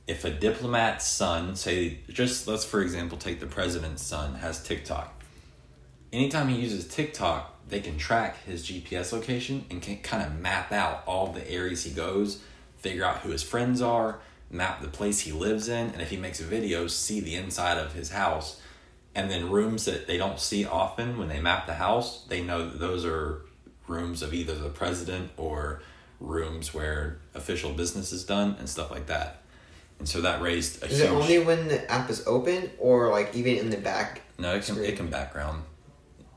if 0.07 0.25
a 0.25 0.31
diplomat's 0.31 1.07
son, 1.07 1.55
say, 1.55 1.99
just 2.09 2.49
let's 2.49 2.65
for 2.65 2.81
example 2.81 3.19
take 3.19 3.41
the 3.41 3.47
president's 3.47 4.03
son, 4.03 4.37
has 4.37 4.63
TikTok, 4.63 5.23
anytime 6.13 6.49
he 6.49 6.61
uses 6.61 6.89
TikTok, 6.89 7.60
they 7.69 7.81
can 7.81 7.97
track 7.99 8.43
his 8.45 8.67
GPS 8.67 9.13
location 9.13 9.65
and 9.71 9.81
can 9.81 9.99
kind 9.99 10.23
of 10.25 10.39
map 10.41 10.73
out 10.73 11.03
all 11.07 11.33
the 11.33 11.49
areas 11.51 11.85
he 11.85 11.91
goes, 11.93 12.43
figure 12.79 13.05
out 13.05 13.19
who 13.19 13.31
his 13.31 13.43
friends 13.43 13.81
are, 13.81 14.21
map 14.51 14.81
the 14.83 14.89
place 14.89 15.21
he 15.21 15.33
lives 15.33 15.69
in, 15.69 15.91
and 15.91 16.03
if 16.03 16.11
he 16.11 16.17
makes 16.17 16.41
videos, 16.41 16.91
see 16.91 17.21
the 17.21 17.35
inside 17.37 17.79
of 17.79 17.93
his 17.93 18.11
house. 18.11 18.61
And 19.15 19.31
then 19.31 19.51
rooms 19.51 19.85
that 19.87 20.07
they 20.07 20.17
don't 20.17 20.39
see 20.39 20.65
often 20.65 21.19
when 21.19 21.29
they 21.29 21.41
map 21.41 21.67
the 21.67 21.75
house, 21.75 22.25
they 22.29 22.43
know 22.43 22.69
that 22.69 22.79
those 22.79 23.05
are 23.05 23.43
rooms 23.87 24.23
of 24.23 24.33
either 24.33 24.55
the 24.55 24.69
president 24.69 25.31
or 25.37 25.83
rooms 26.21 26.73
where 26.75 27.19
official 27.35 27.73
business 27.73 28.13
is 28.13 28.25
done 28.25 28.57
and 28.59 28.69
stuff 28.69 28.91
like 28.91 29.07
that. 29.07 29.43
And 29.99 30.09
so 30.09 30.21
that 30.23 30.41
raised 30.41 30.83
a 30.83 30.87
Is 30.87 30.99
huge. 30.99 31.03
it 31.03 31.11
only 31.11 31.39
when 31.41 31.69
the 31.69 31.91
app 31.91 32.09
is 32.09 32.25
open 32.27 32.71
or 32.79 33.11
like 33.11 33.35
even 33.35 33.57
in 33.57 33.71
the 33.71 33.77
back? 33.77 34.23
no, 34.39 34.55
it 34.55 34.65
can 34.65 34.75
screen? 34.77 34.91
it 34.91 34.97
can 34.97 35.09
background. 35.09 35.63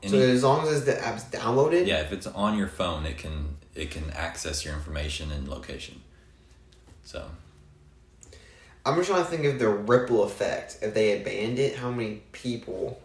So 0.06 0.18
as 0.18 0.42
long 0.42 0.68
as 0.68 0.84
the 0.84 1.02
app's 1.04 1.24
downloaded. 1.24 1.86
Yeah, 1.86 2.00
if 2.00 2.12
it's 2.12 2.26
on 2.26 2.58
your 2.58 2.68
phone, 2.68 3.06
it 3.06 3.18
can 3.18 3.56
it 3.74 3.90
can 3.90 4.10
access 4.10 4.64
your 4.64 4.74
information 4.74 5.30
and 5.32 5.48
location. 5.48 6.02
So 7.04 7.24
I'm 8.84 8.96
just 8.96 9.08
trying 9.08 9.24
to 9.24 9.30
think 9.30 9.44
of 9.44 9.58
the 9.58 9.68
ripple 9.68 10.24
effect. 10.24 10.78
If 10.82 10.94
they 10.94 11.10
had 11.10 11.24
banned 11.24 11.58
it, 11.58 11.76
how 11.76 11.90
many 11.90 12.22
people? 12.32 13.00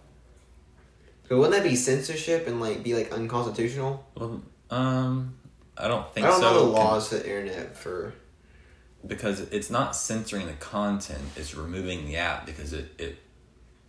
But 1.28 1.38
wouldn't 1.38 1.54
that 1.54 1.64
be 1.64 1.76
censorship 1.76 2.48
and 2.48 2.60
like 2.60 2.84
be 2.84 2.94
like 2.96 3.12
unconstitutional? 3.12 4.06
well, 4.16 4.42
um, 4.72 5.36
I 5.78 5.88
don't 5.88 6.12
think 6.14 6.26
I 6.26 6.32
don't 6.32 6.42
so. 6.42 6.52
know 6.54 6.66
the 6.66 6.72
laws 6.72 7.10
for 7.10 7.16
the 7.16 7.26
internet 7.26 7.78
for. 7.78 8.14
because 9.08 9.42
it's 9.42 9.70
not 9.70 9.96
censoring 9.96 10.48
the 10.48 10.54
content; 10.54 11.22
it's 11.38 11.56
removing 11.56 12.06
the 12.06 12.18
app 12.18 12.46
because 12.46 12.74
it 12.74 12.94
it 12.98 13.18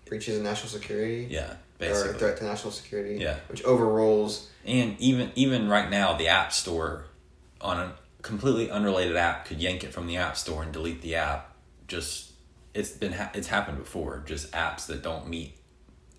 breaches 0.05 0.41
national 0.41 0.69
security 0.69 1.29
yeah 1.31 1.55
or 1.87 1.89
basically 1.89 2.19
threat 2.19 2.37
to 2.39 2.45
national 2.45 2.73
security. 2.73 3.17
Yeah. 3.19 3.37
which 3.49 3.63
overrules. 3.65 4.49
and 4.65 4.99
even 5.01 5.33
even 5.35 5.69
right 5.69 5.91
now 5.91 6.17
the 6.17 6.29
app 6.29 6.53
store 6.53 7.05
on 7.61 7.79
a 7.79 7.93
completely 8.23 8.71
unrelated 8.71 9.17
app 9.17 9.47
could 9.47 9.61
yank 9.61 9.83
it 9.85 9.93
from 9.93 10.07
the 10.07 10.17
app 10.17 10.37
store 10.37 10.63
and 10.63 10.73
delete 10.73 11.01
the 11.03 11.15
app. 11.17 11.55
Just 11.89 12.33
it's 12.75 12.91
been 12.91 13.13
ha- 13.13 13.31
it's 13.35 13.49
happened 13.49 13.79
before. 13.79 14.23
Just 14.27 14.51
apps 14.53 14.87
that 14.87 15.03
don't 15.03 15.29
meet 15.29 15.57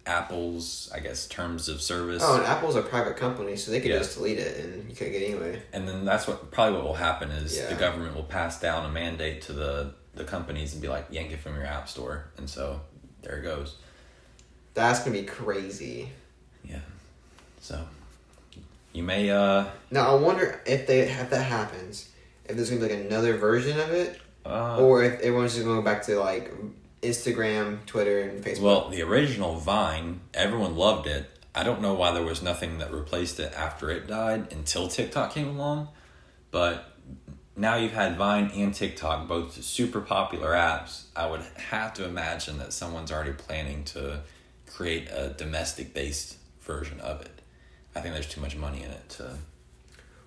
Apple's 0.05 0.91
I 0.93 0.99
guess 0.99 1.27
terms 1.27 1.69
of 1.69 1.79
service. 1.81 2.23
Oh, 2.25 2.37
and 2.37 2.45
Apple's 2.45 2.75
a 2.75 2.81
private 2.81 3.17
company, 3.17 3.55
so 3.55 3.69
they 3.71 3.79
could 3.79 3.91
Yeah. 3.91 3.99
just 3.99 4.17
delete 4.17 4.39
it 4.39 4.57
and 4.65 4.89
you 4.89 4.95
couldn't 4.95 5.13
get 5.13 5.21
anyway. 5.23 5.61
and 5.73 5.87
then 5.87 6.05
that's 6.05 6.27
what 6.27 6.51
probably 6.51 6.77
what 6.77 6.85
will 6.85 6.93
happen 6.95 7.29
is 7.29 7.67
the 7.69 7.75
government 7.75 8.15
will 8.15 8.23
pass 8.23 8.59
down 8.59 8.85
a 8.85 8.89
mandate 8.89 9.43
to 9.43 9.53
the 9.53 9.93
the 10.15 10.23
companies 10.25 10.73
and 10.73 10.81
be 10.81 10.87
like 10.89 11.05
yank 11.11 11.31
it 11.31 11.39
from 11.39 11.55
your 11.55 11.65
app 11.65 11.87
store 11.87 12.31
and 12.37 12.49
so 12.49 12.81
there 13.21 13.37
it 13.37 13.43
goes 13.43 13.77
That's 14.73 14.99
gonna 14.99 15.11
be 15.11 15.23
crazy. 15.23 16.09
yeah 16.63 16.79
so 17.59 17.85
you 18.93 19.03
may 19.03 19.29
uh 19.29 19.65
Now 19.89 20.15
I 20.15 20.19
wonder 20.19 20.61
if 20.65 20.87
they 20.87 21.01
if 21.01 21.29
that 21.29 21.43
happens, 21.43 22.09
if 22.45 22.55
there's 22.55 22.69
gonna 22.69 22.81
be 22.87 22.93
like 22.93 23.05
another 23.05 23.37
version 23.37 23.79
of 23.79 23.91
it, 23.91 24.19
uh 24.45 24.77
or 24.79 25.03
if 25.03 25.19
everyone's 25.21 25.53
just 25.53 25.65
going 25.65 25.83
back 25.83 26.03
to 26.03 26.19
like 26.19 26.51
Instagram, 27.01 27.85
Twitter, 27.85 28.19
and 28.21 28.43
Facebook. 28.43 28.61
well 28.61 28.89
the 28.89 29.01
original 29.01 29.55
vine 29.55 30.19
everyone 30.33 30.75
loved 30.75 31.07
it 31.07 31.29
i 31.55 31.63
don't 31.63 31.81
know 31.81 31.93
why 31.95 32.11
there 32.11 32.23
was 32.23 32.41
nothing 32.43 32.77
that 32.77 32.91
replaced 32.93 33.39
it 33.39 33.51
after 33.57 33.89
it 33.89 34.07
died 34.07 34.47
until 34.53 34.87
tiktok 34.87 35.33
came 35.33 35.47
along 35.47 35.87
but 36.51 36.93
now 37.57 37.75
you've 37.75 37.91
had 37.93 38.15
vine 38.17 38.51
and 38.55 38.73
tiktok 38.73 39.27
both 39.27 39.61
super 39.63 39.99
popular 39.99 40.51
apps 40.51 41.05
i 41.15 41.25
would 41.29 41.41
have 41.55 41.91
to 41.93 42.05
imagine 42.05 42.57
that 42.59 42.71
someone's 42.71 43.11
already 43.11 43.33
planning 43.33 43.83
to 43.83 44.21
create 44.73 45.09
a 45.11 45.29
domestic 45.37 45.93
based 45.93 46.37
version 46.61 46.99
of 47.01 47.21
it 47.21 47.41
i 47.95 47.99
think 47.99 48.13
there's 48.13 48.27
too 48.29 48.41
much 48.41 48.55
money 48.55 48.83
in 48.83 48.91
it 48.91 49.09
to 49.09 49.37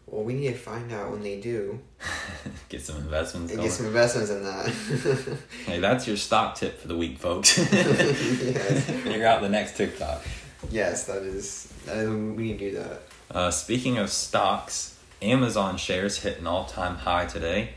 well, 0.07 0.23
we 0.23 0.35
need 0.35 0.49
to 0.49 0.59
find 0.59 0.93
out 0.93 1.11
when 1.11 1.23
they 1.23 1.41
do 1.41 1.81
get 2.69 2.83
some 2.83 2.97
investments 2.99 3.53
going. 3.53 3.65
get 3.67 3.73
some 3.73 3.87
investments 3.87 4.31
in 4.31 4.45
that. 4.45 5.39
hey 5.67 5.81
that's 5.81 6.07
your 6.07 6.19
stock 6.19 6.57
tip 6.57 6.79
for 6.79 6.89
the 6.89 6.97
week 6.97 7.19
folks 7.19 7.57
Yes. 7.73 8.85
figure 8.85 9.27
out 9.27 9.41
the 9.41 9.49
next 9.49 9.77
tiktok 9.79 10.23
yes, 10.71 11.05
that 11.07 11.23
is. 11.23 11.73
That 11.87 11.99
is 11.99 12.09
we 12.09 12.43
need 12.45 12.59
to 12.59 12.71
do 12.71 12.79
that. 12.79 13.03
Uh, 13.31 13.51
speaking 13.51 13.99
of 13.99 14.11
stocks, 14.11 14.97
Amazon 15.21 15.77
shares 15.77 16.19
hit 16.19 16.39
an 16.39 16.47
all 16.47 16.65
time 16.65 16.97
high 16.97 17.27
today. 17.27 17.71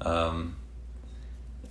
Um, 0.00 0.56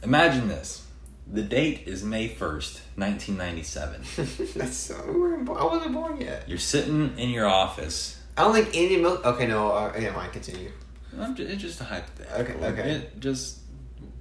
imagine 0.03 0.47
this. 0.47 0.82
The 1.31 1.41
date 1.41 1.83
is 1.87 2.03
May 2.03 2.27
1st, 2.29 2.79
1997. 2.95 4.01
That's 4.55 4.75
so. 4.77 5.03
We 5.07 5.19
weren't, 5.19 5.45
bo- 5.45 5.55
I 5.55 5.63
wasn't 5.63 5.93
born 5.93 6.19
yet. 6.19 6.47
You're 6.47 6.57
sitting 6.57 7.17
in 7.17 7.29
your 7.29 7.47
office. 7.47 8.19
I 8.37 8.43
don't 8.43 8.53
think 8.53 8.69
any 8.73 8.97
milk. 8.97 9.25
Okay, 9.25 9.47
no. 9.47 9.71
Uh, 9.71 9.93
yeah, 9.99 10.11
mine. 10.11 10.29
Continue. 10.31 10.71
I'm 11.19 11.35
just, 11.35 11.49
it's 11.51 11.61
just 11.61 11.81
a 11.81 11.85
hypothetical. 11.85 12.63
Okay, 12.63 12.79
okay. 12.81 12.91
It- 12.91 13.19
just 13.19 13.59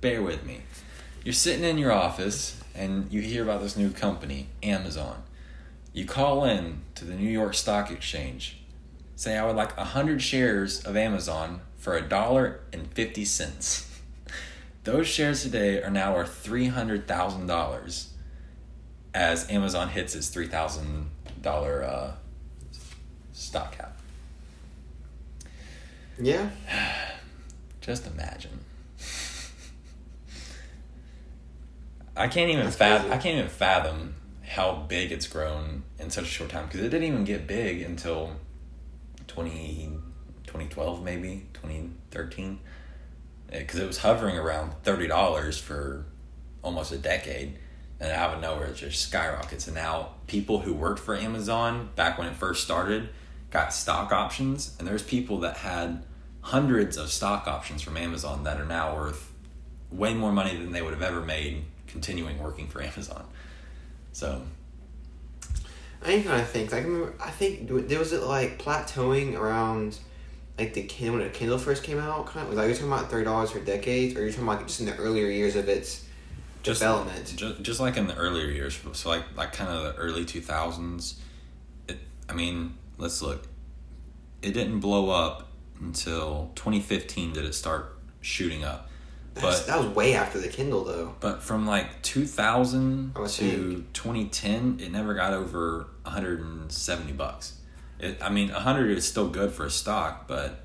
bear 0.01 0.23
with 0.23 0.45
me. 0.45 0.61
You're 1.25 1.33
sitting 1.35 1.65
in 1.65 1.79
your 1.79 1.93
office 1.93 2.61
and 2.75 3.13
you 3.13 3.21
hear 3.21 3.43
about 3.43 3.61
this 3.63 3.77
new 3.77 3.91
company, 3.91 4.49
Amazon. 4.63 5.23
You 5.93 6.07
call 6.07 6.45
in 6.45 6.81
to 6.95 7.05
the 7.05 7.15
New 7.15 7.29
York 7.31 7.55
Stock 7.55 7.91
Exchange. 7.91 8.59
Say 9.17 9.37
I 9.37 9.45
would 9.47 9.57
like 9.57 9.77
100 9.77 10.23
shares 10.23 10.83
of 10.85 10.97
Amazon 10.97 11.61
for 11.77 11.95
a 11.97 12.01
dollar 12.03 12.61
and 12.73 12.91
50 12.93 13.25
cents. 13.25 13.92
Those 14.85 15.07
shares 15.07 15.43
today 15.43 15.81
are 15.83 15.91
now 15.91 16.15
worth 16.15 16.45
$300,000 16.45 18.07
as 19.15 19.51
Amazon 19.51 19.89
hits 19.91 20.15
its 20.15 20.29
$3,000 20.35 21.05
uh, 21.47 22.13
stock 23.33 23.77
cap. 23.77 23.97
Yeah. 26.21 26.51
Just 27.81 28.07
imagine. 28.07 28.61
I 32.17 32.29
can't 32.29 32.51
even 32.51 32.65
That's 32.65 32.77
fathom. 32.77 33.09
crazy. 33.09 33.19
I 33.19 33.23
can't 33.23 33.39
even 33.39 33.51
fathom 33.51 34.15
how 34.45 34.75
big 34.89 35.13
it's 35.13 35.27
grown 35.27 35.83
in 35.99 36.11
such 36.11 36.25
a 36.25 36.29
short 36.29 36.51
time 36.51 36.67
because 36.67 36.81
it 36.81 36.91
didn't 36.91 37.07
even 37.09 37.25
get 37.25 37.47
big 37.47 37.81
until 37.83 38.37
20, 39.29 39.99
2012 40.47 41.03
maybe 41.03 41.47
2013 41.55 42.61
because 43.53 43.81
it 43.81 43.87
was 43.87 43.99
hovering 43.99 44.37
around 44.37 44.73
thirty 44.83 45.07
dollars 45.07 45.59
for 45.59 46.07
almost 46.63 46.93
a 46.93 46.99
decade, 46.99 47.59
and 48.01 48.11
out 48.11 48.35
of 48.35 48.41
nowhere 48.41 48.67
it 48.67 48.77
just 48.77 49.03
skyrockets. 49.03 49.67
And 49.67 49.77
now 49.77 50.15
people 50.27 50.61
who 50.61 50.73
worked 50.73 51.01
for 51.01 51.17
Amazon 51.17 51.91
back 51.95 52.19
when 52.19 52.27
it 52.27 52.35
first 52.35 52.65
started 52.65 53.11
got 53.51 53.75
stock 53.75 54.13
options, 54.13 54.75
and 54.79 54.89
there's 54.89 55.03
people 55.03 55.41
that 55.41 55.59
had 55.59 56.03
hundreds 56.41 56.97
of 56.97 57.11
stock 57.11 57.47
options 57.47 57.83
from 57.83 57.97
Amazon 57.97 58.45
that 58.45 58.61
are 58.61 58.67
now 58.67 58.97
worth 58.97 59.33
way 59.91 60.15
more 60.15 60.33
money 60.33 60.57
than 60.57 60.73
they 60.73 60.83
would 60.83 60.95
have 60.95 61.03
ever 61.03 61.21
made 61.21 61.63
continuing 61.87 62.43
working 62.43 62.67
for 62.67 62.83
Amazon. 62.83 63.25
So 64.13 64.43
I 66.05 66.13
ain't 66.13 66.25
to 66.25 66.45
think. 66.45 66.73
Like, 66.73 66.85
I 66.85 67.29
I 67.29 67.31
think 67.31 67.89
there 67.89 67.99
was 67.99 68.13
it 68.13 68.23
like 68.23 68.59
plateauing 68.59 69.39
around 69.39 69.99
like 70.59 70.75
the 70.75 70.83
Kindle 70.83 71.19
when 71.19 71.27
the 71.29 71.33
Kindle 71.33 71.59
first 71.59 71.83
came 71.83 71.99
out. 71.99 72.27
Kind 72.27 72.43
of 72.45 72.49
was 72.49 72.57
like 72.59 72.67
you're 72.67 72.75
talking 72.75 72.93
about 72.93 73.11
thirty 73.11 73.25
dollars 73.25 73.51
for 73.51 73.61
decades, 73.61 74.17
or 74.17 74.21
you're 74.23 74.31
talking 74.31 74.49
about 74.49 74.67
just 74.67 74.81
in 74.81 74.87
the 74.87 74.97
earlier 74.97 75.27
years 75.27 75.57
of 75.57 75.69
its 75.69 76.05
just 76.63 76.81
development. 76.81 77.33
just, 77.37 77.63
just 77.63 77.81
like 77.81 77.97
in 77.97 78.07
the 78.07 78.15
earlier 78.17 78.47
years, 78.47 78.79
so 78.93 79.09
like 79.09 79.25
like 79.37 79.53
kind 79.53 79.71
of 79.71 79.83
the 79.83 79.95
early 80.01 80.25
two 80.25 80.41
thousands. 80.41 81.21
It, 81.89 81.99
I 82.29 82.35
mean, 82.35 82.75
let's 82.99 83.23
look. 83.23 83.47
It 84.43 84.53
didn't 84.53 84.81
blow 84.81 85.11
up 85.11 85.49
until 85.81 86.51
2015. 86.57 87.33
Did 87.33 87.45
it 87.45 87.55
start 87.55 87.97
shooting 88.21 88.65
up? 88.65 88.89
That's, 89.35 89.61
But 89.61 89.67
that 89.67 89.79
was 89.79 89.89
way 89.95 90.15
after 90.15 90.39
the 90.39 90.49
Kindle, 90.49 90.85
though. 90.85 91.15
but 91.21 91.43
from 91.43 91.67
like 91.67 92.03
2000 92.03 93.15
to 93.15 93.85
2010, 93.95 94.79
it 94.81 94.93
never 94.93 95.15
got 95.15 95.33
over 95.33 95.89
170 96.03 97.13
bucks. 97.13 97.55
It, 98.03 98.19
I 98.21 98.29
mean, 98.29 98.51
100 98.51 98.99
is 98.99 99.07
still 99.07 99.29
good 99.29 99.53
for 99.53 99.65
a 99.65 99.71
stock, 99.71 100.27
but 100.27 100.61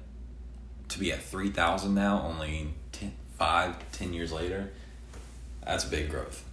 to 0.89 0.99
be 0.99 1.11
at 1.11 1.21
3,000 1.21 1.93
now, 1.93 2.23
only 2.23 2.73
10, 2.91 3.13
5, 3.37 3.91
10 3.91 4.13
years 4.13 4.31
later, 4.31 4.71
that's 5.63 5.85
big 5.85 6.09
growth. 6.09 6.43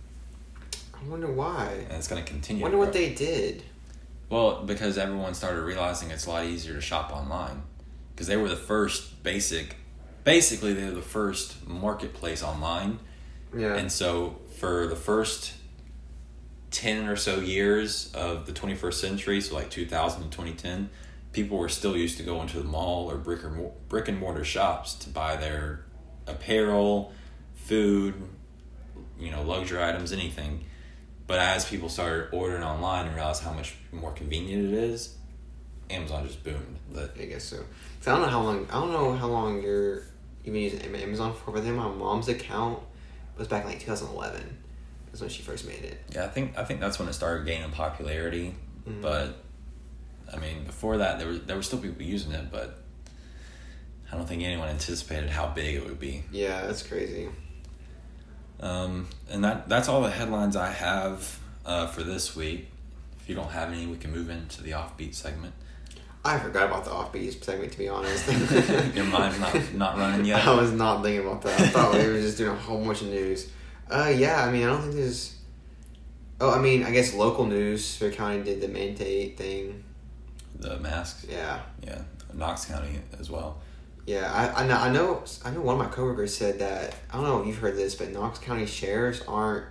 I 0.94 1.08
wonder 1.08 1.26
why. 1.26 1.86
And 1.88 1.98
it's 1.98 2.06
going 2.06 2.22
to 2.22 2.30
continue. 2.30 2.62
I 2.62 2.64
wonder 2.64 2.78
what 2.78 2.92
they 2.92 3.14
did. 3.14 3.62
Well, 4.28 4.62
because 4.64 4.98
everyone 4.98 5.34
started 5.34 5.62
realizing 5.62 6.10
it's 6.10 6.26
a 6.26 6.30
lot 6.30 6.44
easier 6.44 6.74
to 6.74 6.80
shop 6.80 7.12
online. 7.12 7.62
Because 8.14 8.26
they 8.26 8.36
were 8.36 8.48
the 8.48 8.56
first 8.56 9.22
basic, 9.22 9.76
basically, 10.22 10.74
they 10.74 10.84
were 10.84 10.90
the 10.90 11.02
first 11.02 11.66
marketplace 11.66 12.42
online. 12.42 12.98
Yeah. 13.56 13.74
And 13.74 13.90
so 13.90 14.38
for 14.58 14.86
the 14.86 14.96
first 14.96 15.54
10 16.74 17.08
or 17.08 17.16
so 17.16 17.40
years 17.40 18.12
of 18.14 18.46
the 18.46 18.52
21st 18.52 18.94
century, 18.94 19.40
so 19.40 19.54
like 19.54 19.70
2000 19.70 20.24
to 20.24 20.28
2010, 20.28 20.90
people 21.32 21.56
were 21.56 21.68
still 21.68 21.96
used 21.96 22.16
to 22.18 22.22
going 22.22 22.48
to 22.48 22.58
the 22.58 22.64
mall 22.64 23.10
or 23.10 23.16
brick, 23.16 23.44
or 23.44 23.72
brick 23.88 24.08
and 24.08 24.18
mortar 24.18 24.44
shops 24.44 24.94
to 24.94 25.08
buy 25.08 25.36
their 25.36 25.84
apparel, 26.26 27.12
food, 27.54 28.14
you 29.18 29.30
know, 29.30 29.42
luxury 29.42 29.82
items, 29.82 30.12
anything. 30.12 30.64
But 31.26 31.38
as 31.38 31.64
people 31.64 31.88
started 31.88 32.28
ordering 32.32 32.62
online 32.62 33.06
and 33.06 33.14
realized 33.14 33.42
how 33.42 33.52
much 33.52 33.74
more 33.92 34.12
convenient 34.12 34.66
it 34.66 34.74
is, 34.74 35.16
Amazon 35.88 36.26
just 36.26 36.42
boomed. 36.42 36.78
But 36.92 37.16
I 37.18 37.24
guess 37.26 37.44
so. 37.44 37.64
I 38.06 38.10
don't 38.10 38.20
know 38.20 38.28
how 38.28 38.42
long. 38.42 38.66
I 38.70 38.80
don't 38.80 38.92
know 38.92 39.14
how 39.14 39.28
long 39.28 39.62
you're 39.62 40.02
you've 40.44 40.52
been 40.52 40.56
using 40.56 40.80
Amazon 40.80 41.34
for. 41.34 41.52
But 41.52 41.64
then 41.64 41.76
my 41.76 41.88
mom's 41.88 42.28
account 42.28 42.80
was 43.38 43.48
back 43.48 43.64
in 43.64 43.70
like 43.70 43.80
2011. 43.80 44.58
That's 45.14 45.20
when 45.20 45.30
she 45.30 45.42
first 45.44 45.64
made 45.64 45.84
it. 45.84 46.00
Yeah, 46.12 46.24
I 46.24 46.26
think 46.28 46.58
I 46.58 46.64
think 46.64 46.80
that's 46.80 46.98
when 46.98 47.06
it 47.06 47.12
started 47.12 47.46
gaining 47.46 47.70
popularity. 47.70 48.52
Mhm. 48.84 49.00
But 49.00 49.36
I 50.32 50.38
mean, 50.38 50.64
before 50.64 50.96
that, 50.98 51.20
there 51.20 51.28
were 51.28 51.34
there 51.34 51.54
were 51.54 51.62
still 51.62 51.78
people 51.78 52.02
using 52.02 52.32
it, 52.32 52.50
but 52.50 52.80
I 54.10 54.16
don't 54.16 54.26
think 54.26 54.42
anyone 54.42 54.68
anticipated 54.70 55.30
how 55.30 55.46
big 55.46 55.76
it 55.76 55.84
would 55.86 56.00
be. 56.00 56.24
Yeah, 56.32 56.66
that's 56.66 56.82
crazy. 56.82 57.28
Um, 58.58 59.06
and 59.30 59.44
that 59.44 59.68
that's 59.68 59.88
all 59.88 60.02
the 60.02 60.10
headlines 60.10 60.56
I 60.56 60.72
have 60.72 61.38
uh, 61.64 61.86
for 61.86 62.02
this 62.02 62.34
week. 62.34 62.66
If 63.20 63.28
you 63.28 63.36
don't 63.36 63.52
have 63.52 63.70
any, 63.70 63.86
we 63.86 63.96
can 63.98 64.10
move 64.10 64.30
into 64.30 64.64
the 64.64 64.72
offbeat 64.72 65.14
segment. 65.14 65.54
I 66.24 66.40
forgot 66.40 66.66
about 66.66 66.84
the 66.84 66.90
offbeat 66.90 67.44
segment 67.44 67.70
to 67.70 67.78
be 67.78 67.88
honest. 67.88 68.26
Your 68.96 69.04
mind's 69.04 69.38
not 69.38 69.74
not 69.74 69.96
running 69.96 70.24
yet. 70.32 70.44
I 70.44 70.54
was 70.60 70.72
not 70.72 71.04
thinking 71.04 71.24
about 71.24 71.42
that. 71.42 71.60
I 71.60 71.66
thought 71.68 71.94
we 71.94 72.04
were 72.04 72.20
just 72.20 72.36
doing 72.36 72.50
a 72.50 72.58
whole 72.58 72.84
bunch 72.84 73.02
of 73.02 73.10
news. 73.10 73.48
Uh, 73.90 74.12
yeah, 74.14 74.44
I 74.44 74.50
mean, 74.50 74.62
I 74.64 74.66
don't 74.66 74.82
think 74.82 74.94
there's. 74.94 75.36
Oh, 76.40 76.50
I 76.52 76.58
mean, 76.60 76.82
I 76.84 76.90
guess 76.90 77.14
local 77.14 77.46
news. 77.46 77.96
Fair 77.96 78.10
County 78.10 78.42
did 78.42 78.60
the 78.60 78.68
mandate 78.68 79.36
thing. 79.36 79.84
The 80.58 80.78
masks, 80.78 81.26
Yeah, 81.30 81.60
yeah, 81.86 82.00
Knox 82.32 82.64
County 82.64 82.98
as 83.18 83.30
well. 83.30 83.58
yeah. 84.06 84.32
I, 84.32 84.62
I 84.62 84.66
know. 84.66 84.76
I 84.76 84.90
know. 84.90 85.22
I 85.44 85.50
know. 85.50 85.60
One 85.60 85.78
of 85.80 85.86
my 85.86 85.92
coworkers 85.94 86.34
said 86.34 86.58
that. 86.60 86.94
I 87.10 87.16
don't 87.16 87.24
know 87.24 87.40
if 87.40 87.46
you've 87.46 87.58
heard 87.58 87.76
this, 87.76 87.94
but 87.94 88.10
Knox 88.12 88.38
County 88.38 88.66
sheriffs 88.66 89.22
aren't 89.28 89.66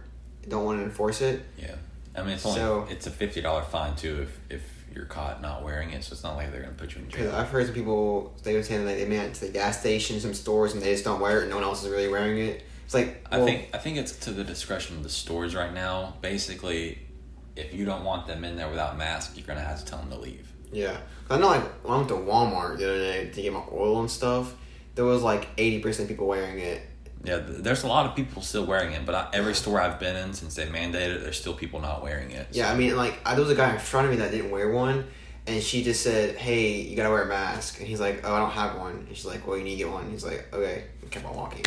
don't 0.48 0.66
want 0.66 0.80
to 0.80 0.84
enforce 0.84 1.22
it. 1.22 1.44
Yeah, 1.58 1.76
I 2.16 2.22
mean 2.22 2.32
it's 2.34 2.46
only 2.46 2.60
So- 2.60 2.88
it's 2.90 3.08
a 3.08 3.12
fifty 3.12 3.42
dollar 3.42 3.64
fine 3.64 3.96
too 3.96 4.24
if 4.24 4.40
if 4.58 4.62
you're 4.94 5.06
caught 5.06 5.42
not 5.42 5.64
wearing 5.64 5.90
it, 5.92 6.04
so 6.04 6.14
it's 6.14 6.22
not 6.24 6.36
like 6.36 6.52
they're 6.52 6.62
gonna 6.62 6.74
put 6.74 6.94
you 6.96 7.02
in 7.02 7.10
jail. 7.10 7.34
I've 7.34 7.50
heard 7.50 7.66
some 7.66 7.74
people 7.76 8.34
they 8.44 8.54
were 8.56 8.62
saying 8.64 8.86
that 8.86 8.98
they 8.98 9.08
went 9.10 9.34
to 9.36 9.46
the 9.48 9.52
gas 9.52 9.80
station, 9.80 10.20
some 10.20 10.34
stores, 10.34 10.74
and 10.74 10.82
they 10.82 10.92
just 10.92 11.04
don't 11.06 11.20
wear 11.22 11.40
it, 11.40 11.44
and 11.44 11.50
no 11.50 11.56
one 11.58 11.64
else 11.66 11.84
is 11.84 11.90
really 11.90 12.10
wearing 12.10 12.38
it. 12.40 12.64
It's 12.86 12.94
like 12.94 13.26
I 13.32 13.44
think 13.44 13.70
I 13.74 13.78
think 13.78 13.98
it's 13.98 14.12
to 14.20 14.32
the 14.32 14.44
discretion 14.44 14.98
of 14.98 15.04
the 15.04 15.10
stores 15.10 15.56
right 15.56 15.74
now. 15.74 16.16
Basically, 16.22 17.00
if 17.56 17.74
you 17.74 17.86
don't 17.86 18.04
want 18.04 18.28
them 18.28 18.44
in 18.44 18.56
there 18.56 18.70
without 18.70 18.98
mask, 18.98 19.38
you're 19.38 19.48
gonna 19.48 19.62
have 19.62 19.80
to 19.80 19.86
tell 19.86 20.00
them 20.00 20.10
to 20.10 20.18
leave. 20.18 20.52
Yeah, 20.72 20.98
I 21.30 21.38
know. 21.38 21.48
Like 21.48 21.64
when 21.84 21.94
I 21.94 21.98
went 21.98 22.10
to 22.10 22.16
Walmart 22.16 22.78
the 22.78 22.86
other 22.86 23.00
day 23.00 23.30
to 23.30 23.42
get 23.42 23.54
my 23.54 23.64
oil 23.72 24.00
and 24.00 24.10
stuff, 24.10 24.56
there 24.96 25.06
was 25.06 25.22
like 25.22 25.48
eighty 25.58 25.80
percent 25.80 26.10
people 26.10 26.28
wearing 26.28 26.60
it. 26.60 26.82
Yeah, 27.24 27.38
there's 27.38 27.84
a 27.84 27.88
lot 27.88 28.06
of 28.06 28.16
people 28.16 28.42
still 28.42 28.66
wearing 28.66 28.92
it, 28.92 29.06
but 29.06 29.16
I, 29.16 29.30
every 29.32 29.56
store 29.56 29.80
I've 29.80 29.98
been 29.98 30.16
in 30.18 30.34
since 30.34 30.56
they 30.56 30.66
mandated 30.66 31.16
it, 31.16 31.24
there's 31.24 31.40
still 31.40 31.54
people 31.54 31.80
not 31.80 32.04
wearing 32.04 32.32
it. 32.32 32.48
Yeah, 32.52 32.70
I 32.70 32.76
mean, 32.76 32.98
like 32.98 33.18
I, 33.26 33.36
there 33.36 33.44
was 33.44 33.52
a 33.52 33.56
guy 33.56 33.72
in 33.72 33.80
front 33.80 34.08
of 34.08 34.12
me 34.12 34.18
that 34.18 34.32
didn't 34.32 34.52
wear 34.52 34.72
one, 34.72 35.06
and 35.48 35.64
she 35.64 35.84
just 35.84 36.02
said, 36.02 36.36
"Hey, 36.36 36.82
you 36.82 36.98
gotta 36.98 37.10
wear 37.10 37.24
a 37.24 37.28
mask," 37.28 37.80
and 37.80 37.88
he's 37.88 38.02
like, 38.02 38.22
"Oh, 38.26 38.34
I 38.34 38.40
don't 38.40 38.52
have 38.52 38.78
one." 38.78 39.06
And 39.08 39.10
she's 39.10 39.26
like, 39.26 39.48
"Well, 39.48 39.58
you 39.58 39.64
need 39.64 39.72
to 39.72 39.78
get 39.78 39.90
one." 39.90 40.12
He's 40.12 40.26
like, 40.26 40.48
"Okay," 40.54 40.84
and 41.02 41.12
kept 41.12 41.26
on 41.26 41.36
walking. 41.36 41.64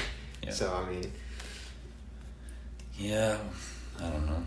Yeah. 0.47 0.53
So 0.53 0.73
I 0.73 0.91
mean, 0.91 1.13
Yeah, 2.99 3.39
I 3.99 4.03
don't 4.09 4.27
know. 4.27 4.43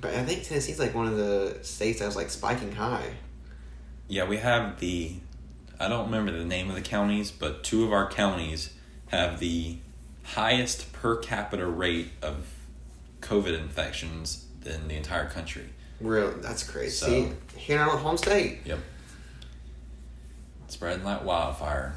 but 0.00 0.14
I 0.14 0.24
think 0.24 0.44
Tennessee's 0.44 0.78
like 0.78 0.94
one 0.94 1.06
of 1.06 1.16
the 1.16 1.58
states 1.62 2.00
that's 2.00 2.16
like 2.16 2.30
spiking 2.30 2.72
high. 2.72 3.10
Yeah, 4.08 4.24
we 4.26 4.38
have 4.38 4.80
the. 4.80 5.14
I 5.78 5.88
don't 5.88 6.06
remember 6.06 6.32
the 6.32 6.44
name 6.44 6.68
of 6.68 6.74
the 6.76 6.82
counties, 6.82 7.30
but 7.30 7.64
two 7.64 7.84
of 7.84 7.92
our 7.92 8.08
counties 8.10 8.72
have 9.08 9.38
the 9.40 9.78
highest 10.24 10.92
per 10.92 11.16
capita 11.16 11.66
rate 11.66 12.10
of 12.22 12.46
COVID 13.22 13.58
infections 13.58 14.46
in 14.64 14.88
the 14.88 14.94
entire 14.96 15.26
country. 15.28 15.64
Real, 16.00 16.32
that's 16.40 16.62
crazy. 16.62 16.90
So- 16.90 17.06
See, 17.06 17.32
here 17.56 17.76
in 17.76 17.82
our 17.82 17.96
home 17.96 18.16
state. 18.16 18.58
Yep. 18.64 18.78
Spreading 20.68 21.04
like 21.04 21.24
wildfire. 21.24 21.94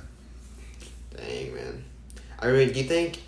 Dang 1.15 1.53
man, 1.53 1.83
I 2.39 2.47
mean, 2.51 2.71
do 2.73 2.79
you 2.79 2.85
think? 2.87 3.21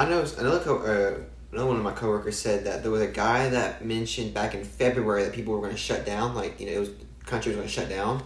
I 0.00 0.08
know 0.08 0.24
another 0.38 0.60
co- 0.60 0.78
uh, 0.78 1.20
another 1.52 1.68
one 1.68 1.76
of 1.76 1.82
my 1.82 1.92
coworkers 1.92 2.38
said 2.38 2.64
that 2.64 2.82
there 2.82 2.90
was 2.90 3.02
a 3.02 3.08
guy 3.08 3.50
that 3.50 3.84
mentioned 3.84 4.32
back 4.32 4.54
in 4.54 4.64
February 4.64 5.24
that 5.24 5.34
people 5.34 5.52
were 5.52 5.60
going 5.60 5.72
to 5.72 5.78
shut 5.78 6.06
down, 6.06 6.34
like 6.34 6.58
you 6.58 6.66
know, 6.66 6.72
it 6.72 6.78
was 6.78 6.90
country 7.26 7.50
was 7.50 7.56
going 7.56 7.68
to 7.68 7.72
shut 7.72 7.90
down, 7.90 8.22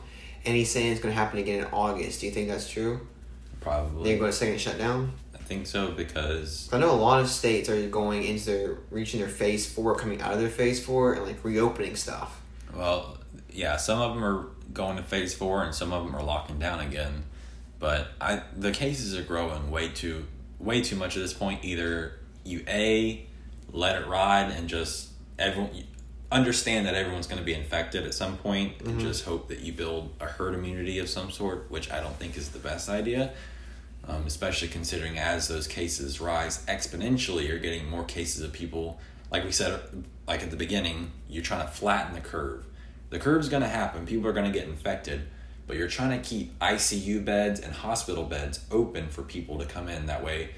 and 0.47 0.55
he's 0.55 0.71
saying 0.71 0.93
it's 0.93 1.01
going 1.01 1.13
to 1.13 1.19
happen 1.19 1.41
again 1.41 1.65
in 1.65 1.65
August. 1.73 2.21
Do 2.21 2.27
you 2.27 2.33
think 2.33 2.49
that's 2.49 2.71
true? 2.71 3.05
Probably. 3.61 4.05
They're 4.09 4.19
going 4.21 4.31
to 4.31 4.37
second 4.37 4.61
shutdown. 4.61 5.15
I 5.35 5.39
think 5.39 5.67
so 5.67 5.91
because 5.91 6.69
I 6.73 6.79
know 6.79 6.93
a 6.93 6.95
lot 6.95 7.21
of 7.21 7.29
states 7.29 7.69
are 7.69 7.89
going 7.89 8.23
into 8.23 8.45
their 8.45 8.79
reaching 8.91 9.19
their 9.19 9.29
phase 9.29 9.69
four, 9.69 9.97
coming 9.97 10.23
out 10.23 10.33
of 10.33 10.39
their 10.39 10.51
phase 10.51 10.85
four, 10.85 11.15
and 11.15 11.25
like 11.25 11.45
reopening 11.45 11.97
stuff. 11.97 12.41
well, 12.73 13.19
yeah, 13.51 13.79
some 13.79 14.01
of 14.01 14.15
them 14.15 14.25
are 14.25 14.47
going 14.73 14.97
to 14.97 15.03
phase 15.03 15.35
four 15.35 15.65
and 15.65 15.75
some 15.75 15.93
of 15.93 16.05
them 16.05 16.15
are 16.15 16.23
locking 16.23 16.61
down 16.61 16.79
again. 16.79 17.25
But 17.81 18.11
I 18.21 18.43
the 18.57 18.71
cases 18.71 19.17
are 19.17 19.23
growing 19.23 19.73
way 19.73 19.89
too 19.89 20.27
way 20.65 20.81
too 20.81 20.97
much 20.97 21.17
at 21.17 21.23
this 21.23 21.33
point. 21.33 21.65
Either 21.65 22.19
you 22.45 22.65
a 22.69 23.27
let 23.73 24.01
it 24.01 24.07
ride 24.07 24.51
and 24.51 24.69
just 24.69 25.11
everyone 25.39 25.71
understand 26.33 26.87
that 26.87 26.95
everyone's 26.95 27.27
going 27.29 27.39
to 27.39 27.45
be 27.45 27.55
infected 27.55 28.05
at 28.05 28.13
some 28.15 28.37
point 28.37 28.81
and 28.81 28.99
just 28.99 29.25
hope 29.25 29.49
that 29.49 29.61
you 29.61 29.73
build 29.73 30.13
a 30.21 30.25
herd 30.27 30.55
immunity 30.55 30.99
of 30.99 31.09
some 31.09 31.31
sort, 31.31 31.71
which 31.71 31.91
I 31.93 32.01
don't 32.01 32.17
think 32.17 32.37
is 32.37 32.49
the 32.51 32.59
best 32.59 32.89
idea. 32.89 33.33
um, 34.07 34.25
especially 34.27 34.69
considering 34.69 35.19
as 35.19 35.49
those 35.49 35.67
cases 35.67 36.21
rise 36.21 36.65
exponentially, 36.67 37.49
you're 37.49 37.59
getting 37.59 37.89
more 37.89 38.05
cases 38.05 38.43
of 38.43 38.53
people. 38.53 38.99
Like 39.31 39.45
we 39.45 39.53
said, 39.53 39.81
like 40.27 40.43
at 40.43 40.51
the 40.51 40.57
beginning, 40.57 41.11
you're 41.29 41.43
trying 41.43 41.67
to 41.67 41.73
flatten 41.73 42.15
the 42.15 42.21
curve. 42.21 42.67
The 43.11 43.19
curve's 43.19 43.49
going 43.49 43.63
to 43.63 43.69
happen. 43.69 44.07
People 44.07 44.29
are 44.29 44.33
going 44.33 44.51
to 44.51 44.59
get 44.59 44.69
infected, 44.69 45.23
but 45.67 45.77
you're 45.77 45.89
trying 45.89 46.21
to 46.21 46.29
keep 46.29 46.59
ICU 46.59 47.25
beds 47.25 47.61
and 47.61 47.73
hospital 47.73 48.25
beds 48.25 48.61
open 48.71 49.09
for 49.09 49.23
people 49.23 49.59
to 49.59 49.65
come 49.65 49.89
in. 49.89 50.07
That 50.07 50.23
way, 50.23 50.51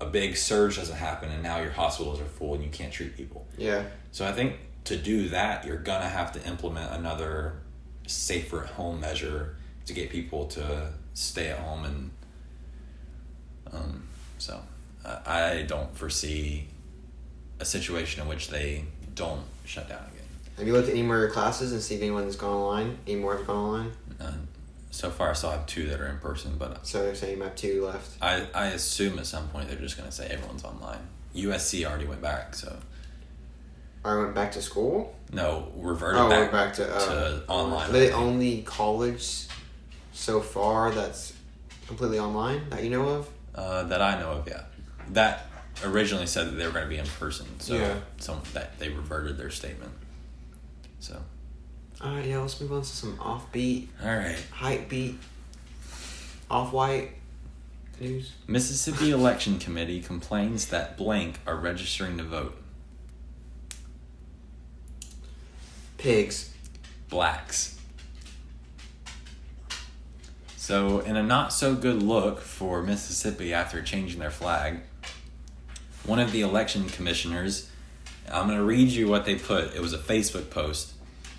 a 0.00 0.06
big 0.06 0.36
surge 0.36 0.76
doesn't 0.76 0.96
happen 0.96 1.30
and 1.30 1.42
now 1.42 1.60
your 1.60 1.70
hospitals 1.70 2.20
are 2.20 2.24
full 2.24 2.54
and 2.54 2.62
you 2.62 2.70
can't 2.70 2.92
treat 2.92 3.16
people. 3.16 3.46
Yeah. 3.56 3.84
So 4.12 4.26
I 4.26 4.32
think 4.32 4.54
to 4.84 4.96
do 4.96 5.28
that, 5.30 5.64
you're 5.64 5.76
gonna 5.76 6.08
have 6.08 6.32
to 6.32 6.46
implement 6.46 6.92
another 6.92 7.60
safer 8.06 8.64
at 8.64 8.70
home 8.70 9.00
measure 9.00 9.56
to 9.86 9.92
get 9.92 10.10
people 10.10 10.46
to 10.46 10.92
stay 11.14 11.48
at 11.48 11.58
home 11.58 11.84
and 11.84 12.10
um, 13.72 14.02
so 14.38 14.60
uh, 15.04 15.18
I 15.26 15.62
don't 15.62 15.94
foresee 15.96 16.68
a 17.60 17.64
situation 17.64 18.22
in 18.22 18.28
which 18.28 18.48
they 18.48 18.84
don't 19.14 19.42
shut 19.64 19.88
down 19.88 20.00
again. 20.00 20.26
Have 20.56 20.66
you 20.66 20.72
looked 20.72 20.88
at 20.88 20.94
any 20.94 21.02
more 21.02 21.16
of 21.16 21.22
your 21.22 21.30
classes 21.30 21.72
and 21.72 21.82
see 21.82 21.96
if 21.96 22.02
anyone's 22.02 22.36
gone 22.36 22.54
online? 22.54 22.98
Any 23.06 23.16
more 23.16 23.36
have 23.36 23.46
gone 23.46 23.56
online? 23.56 23.92
Uh, 24.20 24.32
so 24.90 25.10
far, 25.10 25.30
I 25.30 25.32
still 25.34 25.50
have 25.50 25.66
two 25.66 25.86
that 25.88 26.00
are 26.00 26.06
in 26.08 26.18
person, 26.18 26.56
but 26.58 26.86
So 26.86 27.02
they're 27.02 27.14
saying 27.14 27.38
you 27.38 27.44
have 27.44 27.54
two 27.56 27.84
left. 27.84 28.10
I, 28.22 28.46
I 28.54 28.66
assume 28.68 29.18
at 29.18 29.26
some 29.26 29.48
point 29.48 29.68
they're 29.68 29.78
just 29.78 29.96
gonna 29.96 30.10
say 30.12 30.26
everyone's 30.28 30.64
online. 30.64 31.00
USC 31.34 31.84
already 31.86 32.06
went 32.06 32.22
back, 32.22 32.54
so 32.54 32.78
I 34.04 34.16
went 34.16 34.34
back 34.34 34.52
to 34.52 34.62
school. 34.62 35.14
no 35.32 35.70
reverted 35.76 36.20
Oh, 36.20 36.28
back, 36.28 36.50
back 36.52 36.72
to, 36.74 36.94
uh, 36.94 37.06
to 37.40 37.42
online. 37.48 37.90
Are 37.90 37.92
the 37.92 38.12
only 38.12 38.62
college 38.62 39.46
so 40.12 40.40
far 40.40 40.90
that's 40.90 41.34
completely 41.86 42.18
online 42.18 42.68
that 42.70 42.82
you 42.82 42.90
know 42.90 43.08
of? 43.08 43.28
Uh, 43.54 43.82
that 43.84 44.00
I 44.00 44.18
know 44.20 44.30
of, 44.32 44.48
yeah. 44.48 44.62
That 45.10 45.46
originally 45.84 46.26
said 46.26 46.46
that 46.48 46.52
they 46.52 46.64
were 46.66 46.72
going 46.72 46.84
to 46.84 46.88
be 46.88 46.96
in 46.98 47.06
person, 47.06 47.46
so 47.60 47.74
Yeah. 47.74 47.96
some 48.18 48.40
that 48.54 48.78
they 48.78 48.88
reverted 48.88 49.36
their 49.36 49.50
statement. 49.50 49.92
So, 51.00 51.20
All 52.00 52.14
right, 52.14 52.24
yeah. 52.24 52.38
Let's 52.38 52.60
move 52.60 52.72
on 52.72 52.82
to 52.82 52.86
some 52.86 53.16
offbeat, 53.18 53.88
all 54.02 54.16
right. 54.16 54.38
hype 54.52 54.88
beat, 54.88 55.18
off 56.50 56.72
white 56.72 57.10
news. 58.00 58.32
Mississippi 58.46 59.10
Election 59.12 59.58
Committee 59.58 60.00
complains 60.00 60.68
that 60.68 60.96
blank 60.96 61.40
are 61.46 61.56
registering 61.56 62.16
to 62.18 62.24
vote. 62.24 62.56
Pigs. 65.96 66.54
Blacks. 67.08 67.76
So, 70.56 71.00
in 71.00 71.16
a 71.16 71.22
not 71.22 71.52
so 71.52 71.74
good 71.74 72.02
look 72.02 72.40
for 72.40 72.82
Mississippi 72.82 73.52
after 73.54 73.82
changing 73.82 74.20
their 74.20 74.30
flag, 74.30 74.80
one 76.04 76.18
of 76.18 76.30
the 76.30 76.42
election 76.42 76.88
commissioners, 76.88 77.70
I'm 78.30 78.46
going 78.46 78.58
to 78.58 78.64
read 78.64 78.90
you 78.90 79.08
what 79.08 79.24
they 79.24 79.34
put. 79.34 79.74
It 79.74 79.80
was 79.80 79.92
a 79.92 79.98
Facebook 79.98 80.50
post. 80.50 80.92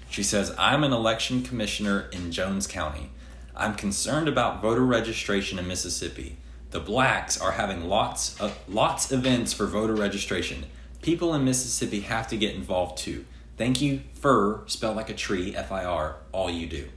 She 0.10 0.24
says, 0.24 0.54
I'm 0.58 0.84
an 0.84 0.92
election 0.92 1.44
commissioner 1.44 2.10
in 2.12 2.32
Jones 2.32 2.68
County. 2.68 3.12
I'm 3.56 3.76
concerned 3.76 4.28
about 4.28 4.62
voter 4.62 4.86
registration 4.86 5.60
in 5.60 5.68
Mississippi. 5.68 6.38
The 6.72 6.80
blacks 6.80 7.40
are 7.40 7.52
having 7.52 7.88
lots 7.88 8.40
of 8.40 8.58
lots 8.68 9.12
events 9.12 9.54
for 9.54 9.66
voter 9.66 9.96
registration. 9.96 10.66
People 11.02 11.34
in 11.34 11.44
Mississippi 11.46 12.02
have 12.02 12.28
to 12.30 12.38
get 12.38 12.56
involved 12.56 12.98
too. 12.98 13.26
Thank 13.58 13.82
you, 13.82 14.02
fur, 14.14 14.62
spelled 14.68 14.96
like 14.96 15.10
a 15.10 15.14
tree, 15.14 15.56
F 15.56 15.72
I 15.72 15.84
R, 15.84 16.16
all 16.32 16.50
you 16.50 16.68
do. 16.68 16.88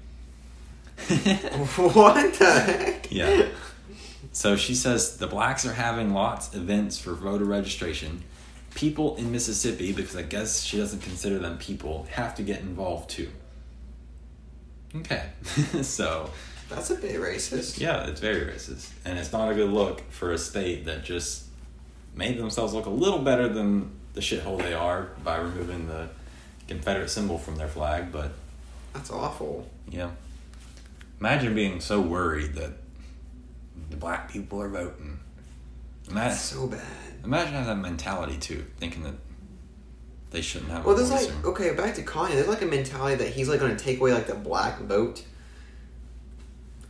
what 1.76 2.34
the 2.34 2.50
heck? 2.50 3.10
Yeah. 3.10 3.48
So 4.32 4.56
she 4.56 4.74
says 4.74 5.16
the 5.16 5.26
blacks 5.26 5.66
are 5.66 5.72
having 5.72 6.14
lots 6.14 6.54
events 6.54 6.98
for 6.98 7.14
voter 7.14 7.44
registration. 7.44 8.22
People 8.74 9.16
in 9.16 9.30
Mississippi, 9.30 9.92
because 9.92 10.16
I 10.16 10.22
guess 10.22 10.62
she 10.62 10.78
doesn't 10.78 11.00
consider 11.02 11.38
them 11.38 11.58
people, 11.58 12.06
have 12.12 12.34
to 12.36 12.42
get 12.42 12.60
involved 12.60 13.10
too. 13.10 13.28
Okay. 14.96 15.24
so, 15.82 16.30
That's 16.68 16.90
a 16.90 16.94
bit 16.96 17.20
racist. 17.20 17.78
yeah, 17.80 18.06
it's 18.06 18.20
very 18.20 18.40
racist. 18.52 18.90
And 19.04 19.18
it's 19.18 19.32
not 19.32 19.50
a 19.50 19.54
good 19.54 19.70
look 19.70 20.10
for 20.10 20.32
a 20.32 20.38
state 20.38 20.84
that 20.86 21.04
just 21.04 21.44
made 22.14 22.38
themselves 22.38 22.74
look 22.74 22.86
a 22.86 22.90
little 22.90 23.20
better 23.20 23.48
than 23.48 23.90
the 24.14 24.20
shithole 24.20 24.58
they 24.58 24.74
are 24.74 25.10
by 25.24 25.36
removing 25.38 25.86
the 25.88 26.08
Confederate 26.68 27.08
symbol 27.08 27.38
from 27.38 27.56
their 27.56 27.68
flag, 27.68 28.12
but 28.12 28.32
That's 28.92 29.10
awful. 29.10 29.66
yeah. 29.88 30.10
Imagine 31.20 31.54
being 31.54 31.80
so 31.80 32.00
worried 32.00 32.54
that 32.54 32.72
the 33.90 33.96
black 33.96 34.30
people 34.30 34.60
are 34.60 34.68
voting. 34.68 35.20
That's 36.04 36.12
Imagine, 36.12 36.36
so 36.38 36.66
bad. 36.66 37.24
imagine 37.24 37.52
having 37.54 37.68
that 37.68 37.76
mentality 37.88 38.36
too, 38.36 38.64
thinking 38.78 39.02
that 39.04 39.14
they 40.30 40.40
shouldn't 40.42 40.70
have 40.70 40.84
Well, 40.84 40.96
there's 40.96 41.10
like 41.10 41.30
or- 41.44 41.50
okay, 41.50 41.72
back 41.74 41.94
to 41.96 42.02
Kanye. 42.02 42.32
There's 42.32 42.48
like 42.48 42.62
a 42.62 42.66
mentality 42.66 43.16
that 43.24 43.28
he's 43.32 43.48
like 43.48 43.60
going 43.60 43.76
to 43.76 43.82
take 43.82 44.00
away 44.00 44.12
like 44.12 44.26
the 44.26 44.34
black 44.34 44.80
vote. 44.80 45.24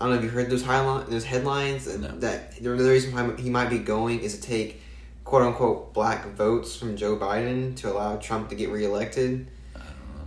I 0.01 0.07
don't 0.07 0.14
know 0.14 0.18
if 0.18 0.25
you 0.25 0.31
heard 0.31 0.51
those 0.51 0.64
highlight 0.64 1.09
those 1.11 1.25
headlines 1.25 1.85
that, 1.85 2.01
No. 2.01 2.09
that 2.18 2.57
the 2.57 2.70
the 2.70 2.90
reason 2.90 3.12
why 3.14 3.40
he 3.40 3.51
might 3.51 3.70
be 3.70 3.79
going 3.79 4.20
is 4.20 4.35
to 4.35 4.40
take 4.42 4.81
quote 5.25 5.42
unquote 5.42 5.92
black 5.94 6.27
votes 6.35 6.75
from 6.75 6.96
Joe 6.96 7.16
Biden 7.16 7.77
to 7.77 7.92
allow 7.92 8.16
Trump 8.16 8.48
to 8.48 8.55
get 8.57 8.70
reelected. 8.70 9.46
I 9.77 9.79
don't 9.79 9.87
know. 9.88 10.25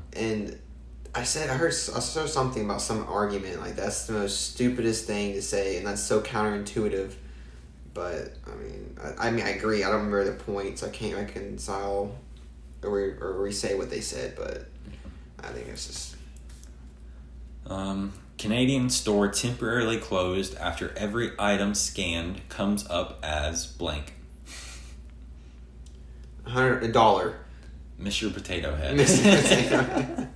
And 0.50 0.60
I 1.14 1.24
said 1.24 1.50
I 1.50 1.56
heard 1.56 1.72
I 1.72 2.00
saw 2.00 2.26
something 2.26 2.64
about 2.64 2.82
some 2.82 3.06
argument 3.10 3.60
like 3.60 3.76
that's 3.76 4.08
the 4.08 4.14
most 4.14 4.52
stupidest 4.54 5.06
thing 5.06 5.34
to 5.34 5.42
say, 5.42 5.78
and 5.78 5.86
that's 5.88 6.02
so 6.02 6.22
counterintuitive. 6.22 7.14
But 7.96 8.34
I 8.46 8.56
mean, 8.62 8.98
I, 9.04 9.28
I 9.28 9.32
mean, 9.32 9.44
I 9.46 9.50
agree. 9.52 9.84
I 9.84 9.88
don't 9.88 10.06
remember 10.06 10.24
the 10.26 10.34
points. 10.34 10.84
I 10.84 10.90
can't 10.90 11.16
reconcile 11.16 12.14
or 12.84 12.92
re- 12.92 13.18
or 13.20 13.34
re-say 13.42 13.76
what 13.76 13.90
they 13.90 14.02
said, 14.02 14.36
but 14.36 14.68
I 15.44 15.48
think 15.48 15.68
it's 15.70 15.88
just 15.88 16.16
Um, 17.66 18.12
Canadian 18.38 18.90
store 18.92 19.30
temporarily 19.30 19.98
closed 19.98 20.56
after 20.58 20.94
every 20.98 21.32
item 21.40 21.74
scanned 21.74 22.48
comes 22.50 22.86
up 22.90 23.18
as 23.24 23.66
blank. 23.66 24.14
a 26.46 26.50
hundred 26.52 26.84
a 26.84 26.92
dollar. 26.92 27.38
Mr. 28.00 28.32
Potato 28.34 28.76
Head. 28.76 28.98
Mr. 28.98 29.24
Potato 29.42 29.78
Head. 29.84 30.30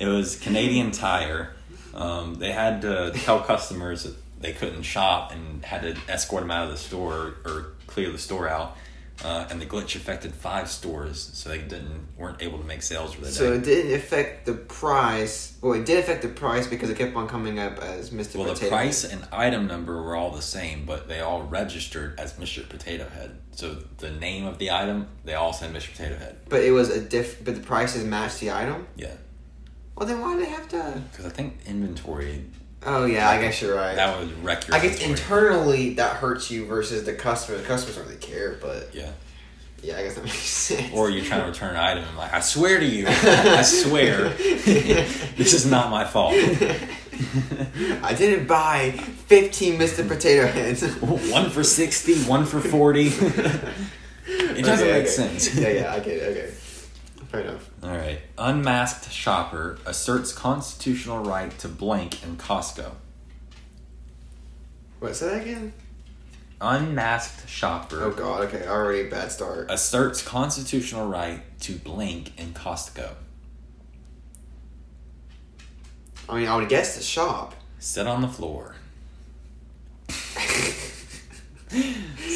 it 0.00 0.06
was 0.06 0.36
Canadian 0.40 0.92
Tire. 0.92 1.52
Um, 1.94 2.36
they 2.36 2.52
had 2.52 2.80
to 2.82 3.12
tell 3.14 3.40
customers 3.40 4.04
that 4.04 4.14
they 4.40 4.52
couldn't 4.52 4.82
shop 4.82 5.32
and 5.32 5.64
had 5.64 5.82
to 5.82 5.96
escort 6.10 6.42
them 6.42 6.50
out 6.50 6.64
of 6.64 6.70
the 6.70 6.78
store 6.78 7.34
or 7.44 7.72
clear 7.86 8.10
the 8.10 8.18
store 8.18 8.48
out. 8.48 8.76
Uh, 9.22 9.46
and 9.50 9.60
the 9.60 9.66
glitch 9.66 9.96
affected 9.96 10.32
five 10.34 10.66
stores, 10.66 11.30
so 11.34 11.50
they 11.50 11.58
didn't 11.58 12.06
weren't 12.16 12.40
able 12.40 12.56
to 12.58 12.64
make 12.64 12.80
sales 12.80 13.12
for 13.12 13.20
the 13.20 13.26
So 13.30 13.44
day. 13.44 13.50
So 13.50 13.52
it 13.60 13.64
didn't 13.64 13.92
affect 13.94 14.46
the 14.46 14.54
price. 14.54 15.58
Well, 15.60 15.74
it 15.74 15.84
did 15.84 15.98
affect 15.98 16.22
the 16.22 16.28
price 16.28 16.66
because 16.66 16.88
it 16.88 16.96
kept 16.96 17.14
on 17.14 17.28
coming 17.28 17.58
up 17.58 17.78
as 17.80 18.08
Mr. 18.08 18.32
Potato. 18.32 18.44
Well, 18.44 18.54
the 18.54 18.68
price 18.68 19.02
Head. 19.02 19.12
and 19.20 19.28
item 19.30 19.66
number 19.66 20.00
were 20.02 20.16
all 20.16 20.30
the 20.30 20.40
same, 20.40 20.86
but 20.86 21.06
they 21.06 21.20
all 21.20 21.42
registered 21.42 22.18
as 22.18 22.32
Mr. 22.34 22.66
Potato 22.66 23.06
Head. 23.10 23.36
So 23.52 23.74
the 23.98 24.10
name 24.10 24.46
of 24.46 24.56
the 24.56 24.70
item, 24.70 25.06
they 25.26 25.34
all 25.34 25.52
said 25.52 25.70
Mr. 25.74 25.90
Potato 25.92 26.16
Head. 26.16 26.36
But 26.48 26.62
it 26.62 26.70
was 26.70 26.88
a 26.88 26.98
diff. 27.02 27.44
But 27.44 27.56
the 27.56 27.60
prices 27.60 28.04
matched 28.04 28.40
the 28.40 28.50
item. 28.52 28.86
Yeah, 28.96 29.12
Well, 29.96 30.06
then 30.08 30.22
why 30.22 30.34
did 30.38 30.46
they 30.46 30.50
have 30.50 30.66
to? 30.70 31.02
because 31.10 31.26
I 31.26 31.28
think 31.28 31.58
inventory 31.66 32.46
Oh 32.84 33.04
yeah, 33.04 33.28
I 33.28 33.40
guess 33.40 33.60
you're 33.60 33.76
right. 33.76 33.94
that 33.96 34.18
would 34.18 34.42
wreck 34.44 34.66
your. 34.66 34.76
I 34.76 34.80
guess 34.80 35.00
inventory. 35.00 35.46
internally 35.48 35.94
that 35.94 36.16
hurts 36.16 36.50
you 36.50 36.64
versus 36.66 37.04
the 37.04 37.12
customer. 37.14 37.58
The 37.58 37.64
customers 37.64 37.96
don't 37.96 38.06
really 38.06 38.18
care, 38.18 38.56
but 38.60 38.88
Yeah. 38.94 39.10
yeah, 39.82 39.98
I 39.98 40.02
guess 40.04 40.14
that 40.14 40.24
makes 40.24 40.38
sense. 40.38 40.92
Or 40.94 41.10
you're 41.10 41.24
trying 41.24 41.40
to 41.42 41.46
return 41.48 41.70
an 41.70 41.76
item 41.76 42.04
and 42.04 42.16
like, 42.16 42.32
I 42.32 42.40
swear 42.40 42.80
to 42.80 42.86
you, 42.86 43.04
I 43.06 43.62
swear, 43.62 44.28
this 44.30 45.52
is 45.52 45.66
not 45.70 45.90
my 45.90 46.04
fault. 46.06 46.32
I 48.02 48.14
didn't 48.14 48.46
buy 48.46 48.92
fifteen 49.26 49.78
Mr. 49.78 50.06
Potato 50.08 50.46
Heads. 50.46 50.82
one 51.00 51.50
for 51.50 51.62
sixty, 51.62 52.14
one 52.22 52.46
for 52.46 52.60
forty. 52.60 53.08
it 53.08 54.64
doesn't 54.64 54.86
Okay, 54.86 54.92
make 54.92 55.02
okay. 55.02 55.06
sense. 55.06 55.54
yeah, 55.54 55.68
yeah, 55.68 55.92
I 55.92 55.98
get 56.00 56.16
it. 56.16 56.22
Okay, 56.36 56.50
fair 57.26 57.40
enough. 57.42 57.68
All 57.82 57.90
right. 57.90 58.20
Unmasked 58.40 59.12
shopper 59.12 59.76
asserts 59.84 60.32
constitutional 60.32 61.22
right 61.22 61.56
to 61.58 61.68
blank 61.68 62.22
in 62.24 62.38
Costco. 62.38 62.92
What? 64.98 65.14
Say 65.14 65.28
that 65.28 65.42
again. 65.42 65.74
Unmasked 66.58 67.46
shopper 67.46 68.02
Oh 68.02 68.10
God. 68.12 68.44
Okay, 68.44 68.66
already 68.66 69.06
a 69.06 69.10
bad 69.10 69.30
start. 69.30 69.70
asserts 69.70 70.22
constitutional 70.22 71.06
right 71.06 71.42
to 71.60 71.74
blank 71.74 72.32
in 72.40 72.54
Costco. 72.54 73.10
I 76.26 76.38
mean, 76.38 76.48
I 76.48 76.56
would 76.56 76.70
guess 76.70 76.96
the 76.96 77.02
shop. 77.02 77.54
Sit 77.78 78.06
on 78.06 78.22
the 78.22 78.28
floor. 78.28 78.74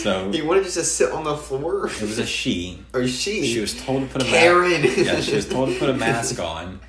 So 0.03 0.31
You 0.33 0.45
wanted 0.47 0.65
just 0.65 0.77
to 0.77 0.85
sit 0.85 1.13
on 1.13 1.25
the 1.25 1.37
floor? 1.37 1.87
it 1.89 2.01
was 2.03 2.19
a 2.19 2.27
she. 2.27 2.83
Or 2.95 3.07
she? 3.07 3.47
She 3.47 3.61
was 3.61 3.75
told 3.81 4.03
to 4.09 4.13
put 4.13 4.23
a 4.23 4.25
Karen. 4.27 4.83
mask. 4.83 4.97
Yeah, 4.99 5.21
she 5.21 5.35
was 5.35 5.49
told 5.49 5.71
to 5.71 5.79
put 5.79 5.91
a 5.91 5.95
mask 5.95 6.39
on. 6.39 6.81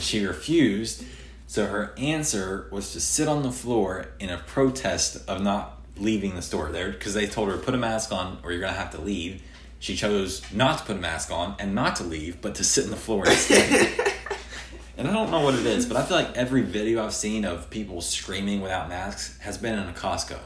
She 0.00 0.24
refused. 0.24 1.04
So 1.46 1.66
her 1.66 1.92
answer 1.98 2.66
was 2.70 2.92
to 2.92 3.00
sit 3.00 3.28
on 3.28 3.42
the 3.42 3.52
floor 3.52 4.06
in 4.18 4.30
a 4.30 4.38
protest 4.38 5.28
of 5.28 5.42
not 5.42 5.80
leaving 5.98 6.34
the 6.34 6.40
store 6.42 6.70
there 6.70 6.90
because 6.90 7.12
they 7.12 7.26
told 7.26 7.50
her 7.50 7.58
put 7.58 7.74
a 7.74 7.78
mask 7.78 8.10
on 8.12 8.38
or 8.42 8.52
you're 8.52 8.60
gonna 8.62 8.72
have 8.72 8.92
to 8.92 9.00
leave. 9.00 9.42
She 9.78 9.94
chose 9.96 10.40
not 10.52 10.78
to 10.78 10.84
put 10.84 10.96
a 10.96 11.00
mask 11.00 11.30
on 11.30 11.56
and 11.58 11.74
not 11.74 11.96
to 11.96 12.04
leave, 12.04 12.40
but 12.40 12.54
to 12.54 12.64
sit 12.64 12.84
on 12.84 12.90
the 12.90 12.96
floor 12.96 13.26
instead. 13.26 14.14
and 14.96 15.06
I 15.08 15.12
don't 15.12 15.30
know 15.30 15.40
what 15.40 15.54
it 15.54 15.66
is, 15.66 15.84
but 15.84 15.96
I 15.98 16.04
feel 16.04 16.16
like 16.16 16.34
every 16.36 16.62
video 16.62 17.04
I've 17.04 17.12
seen 17.12 17.44
of 17.44 17.68
people 17.68 18.00
screaming 18.00 18.60
without 18.62 18.88
masks 18.88 19.38
has 19.40 19.58
been 19.58 19.78
in 19.78 19.88
a 19.88 19.92
Costco. 19.92 20.38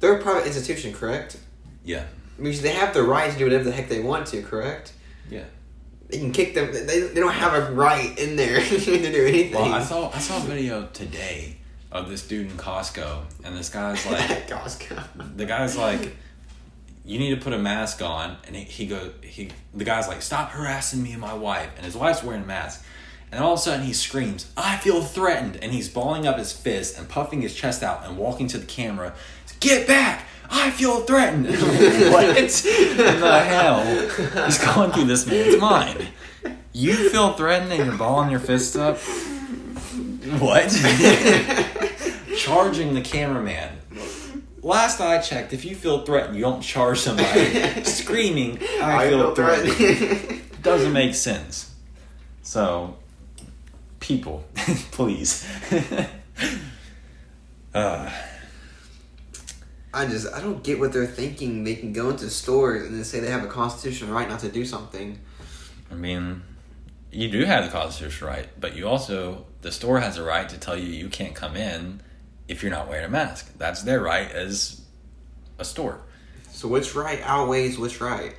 They're 0.00 0.16
a 0.16 0.22
private 0.22 0.46
institution, 0.46 0.92
correct? 0.92 1.38
Yeah. 1.84 2.04
Because 2.36 2.62
they 2.62 2.72
have 2.72 2.92
the 2.92 3.02
right 3.02 3.32
to 3.32 3.38
do 3.38 3.44
whatever 3.44 3.64
the 3.64 3.72
heck 3.72 3.88
they 3.88 4.00
want 4.00 4.26
to, 4.28 4.42
correct? 4.42 4.92
Yeah. 5.30 5.44
They 6.08 6.18
can 6.18 6.32
kick 6.32 6.54
them. 6.54 6.72
They, 6.72 7.00
they 7.00 7.20
don't 7.20 7.32
have 7.32 7.54
a 7.54 7.72
right 7.72 8.16
in 8.18 8.36
there 8.36 8.60
to 8.64 8.78
do 8.78 9.26
anything. 9.26 9.54
Well, 9.54 9.72
I 9.72 9.82
saw 9.82 10.10
I 10.10 10.18
saw 10.18 10.36
a 10.36 10.40
video 10.40 10.86
today 10.92 11.56
of 11.90 12.08
this 12.08 12.26
dude 12.26 12.50
in 12.50 12.56
Costco, 12.56 13.22
and 13.44 13.56
this 13.56 13.70
guy's 13.70 14.04
like, 14.10 14.48
Costco. 14.48 15.36
the 15.36 15.46
guy's 15.46 15.76
like, 15.76 16.14
you 17.04 17.18
need 17.18 17.30
to 17.30 17.40
put 17.40 17.52
a 17.52 17.58
mask 17.58 18.02
on, 18.02 18.36
and 18.46 18.54
he, 18.54 18.64
he 18.64 18.86
go 18.86 19.10
he 19.22 19.50
the 19.74 19.84
guy's 19.84 20.06
like, 20.06 20.22
stop 20.22 20.50
harassing 20.50 21.02
me 21.02 21.12
and 21.12 21.20
my 21.20 21.34
wife, 21.34 21.70
and 21.76 21.84
his 21.84 21.96
wife's 21.96 22.22
wearing 22.22 22.42
a 22.42 22.46
mask, 22.46 22.84
and 23.32 23.42
all 23.42 23.54
of 23.54 23.58
a 23.58 23.62
sudden 23.62 23.84
he 23.84 23.92
screams, 23.92 24.50
I 24.56 24.76
feel 24.76 25.02
threatened, 25.02 25.58
and 25.60 25.72
he's 25.72 25.88
balling 25.88 26.26
up 26.26 26.38
his 26.38 26.52
fist 26.52 26.98
and 26.98 27.08
puffing 27.08 27.42
his 27.42 27.54
chest 27.54 27.82
out 27.82 28.06
and 28.06 28.16
walking 28.16 28.46
to 28.48 28.58
the 28.58 28.66
camera, 28.66 29.14
get 29.60 29.86
back. 29.86 30.26
I 30.48 30.70
feel 30.70 31.00
threatened. 31.00 31.46
what 32.12 32.36
in 32.36 32.46
the 33.20 33.40
hell 33.44 33.80
is 34.46 34.58
going 34.58 34.92
through 34.92 35.04
this 35.06 35.26
man's 35.26 35.56
mind? 35.60 36.08
You 36.72 37.10
feel 37.10 37.32
threatened 37.32 37.72
and 37.72 37.86
you're 37.86 37.96
balling 37.96 38.30
your 38.30 38.40
fists 38.40 38.76
up? 38.76 38.98
What? 40.40 40.68
Charging 42.36 42.94
the 42.94 43.00
cameraman. 43.00 43.78
Last 44.62 45.00
I 45.00 45.18
checked, 45.20 45.52
if 45.52 45.64
you 45.64 45.76
feel 45.76 46.04
threatened, 46.04 46.36
you 46.36 46.42
don't 46.42 46.60
charge 46.60 46.98
somebody. 46.98 47.82
Screaming, 47.84 48.58
I, 48.80 49.08
feel, 49.08 49.34
threatened. 49.34 50.42
Doesn't 50.62 50.92
make 50.92 51.14
sense. 51.14 51.72
So, 52.42 52.96
people, 54.00 54.44
please. 54.90 55.46
uh, 57.74 58.10
I 59.96 60.06
just 60.06 60.32
I 60.34 60.42
don't 60.42 60.62
get 60.62 60.78
what 60.78 60.92
they're 60.92 61.06
thinking. 61.06 61.64
They 61.64 61.74
can 61.74 61.94
go 61.94 62.10
into 62.10 62.28
stores 62.28 62.86
and 62.86 62.94
then 62.94 63.02
say 63.02 63.20
they 63.20 63.30
have 63.30 63.44
a 63.44 63.48
constitutional 63.48 64.12
right 64.12 64.28
not 64.28 64.40
to 64.40 64.50
do 64.50 64.66
something. 64.66 65.18
I 65.90 65.94
mean, 65.94 66.42
you 67.10 67.30
do 67.30 67.46
have 67.46 67.64
the 67.64 67.70
constitutional 67.70 68.30
right, 68.30 68.48
but 68.60 68.76
you 68.76 68.86
also 68.86 69.46
the 69.62 69.72
store 69.72 70.00
has 70.00 70.18
a 70.18 70.22
right 70.22 70.46
to 70.50 70.58
tell 70.58 70.76
you 70.76 70.92
you 70.92 71.08
can't 71.08 71.34
come 71.34 71.56
in 71.56 72.02
if 72.46 72.62
you're 72.62 72.70
not 72.70 72.88
wearing 72.88 73.06
a 73.06 73.08
mask. 73.08 73.56
That's 73.56 73.82
their 73.84 74.00
right 74.00 74.30
as 74.30 74.82
a 75.58 75.64
store. 75.64 76.02
So 76.50 76.68
which 76.68 76.94
right 76.94 77.20
outweighs 77.22 77.78
which 77.78 77.98
right? 78.00 78.34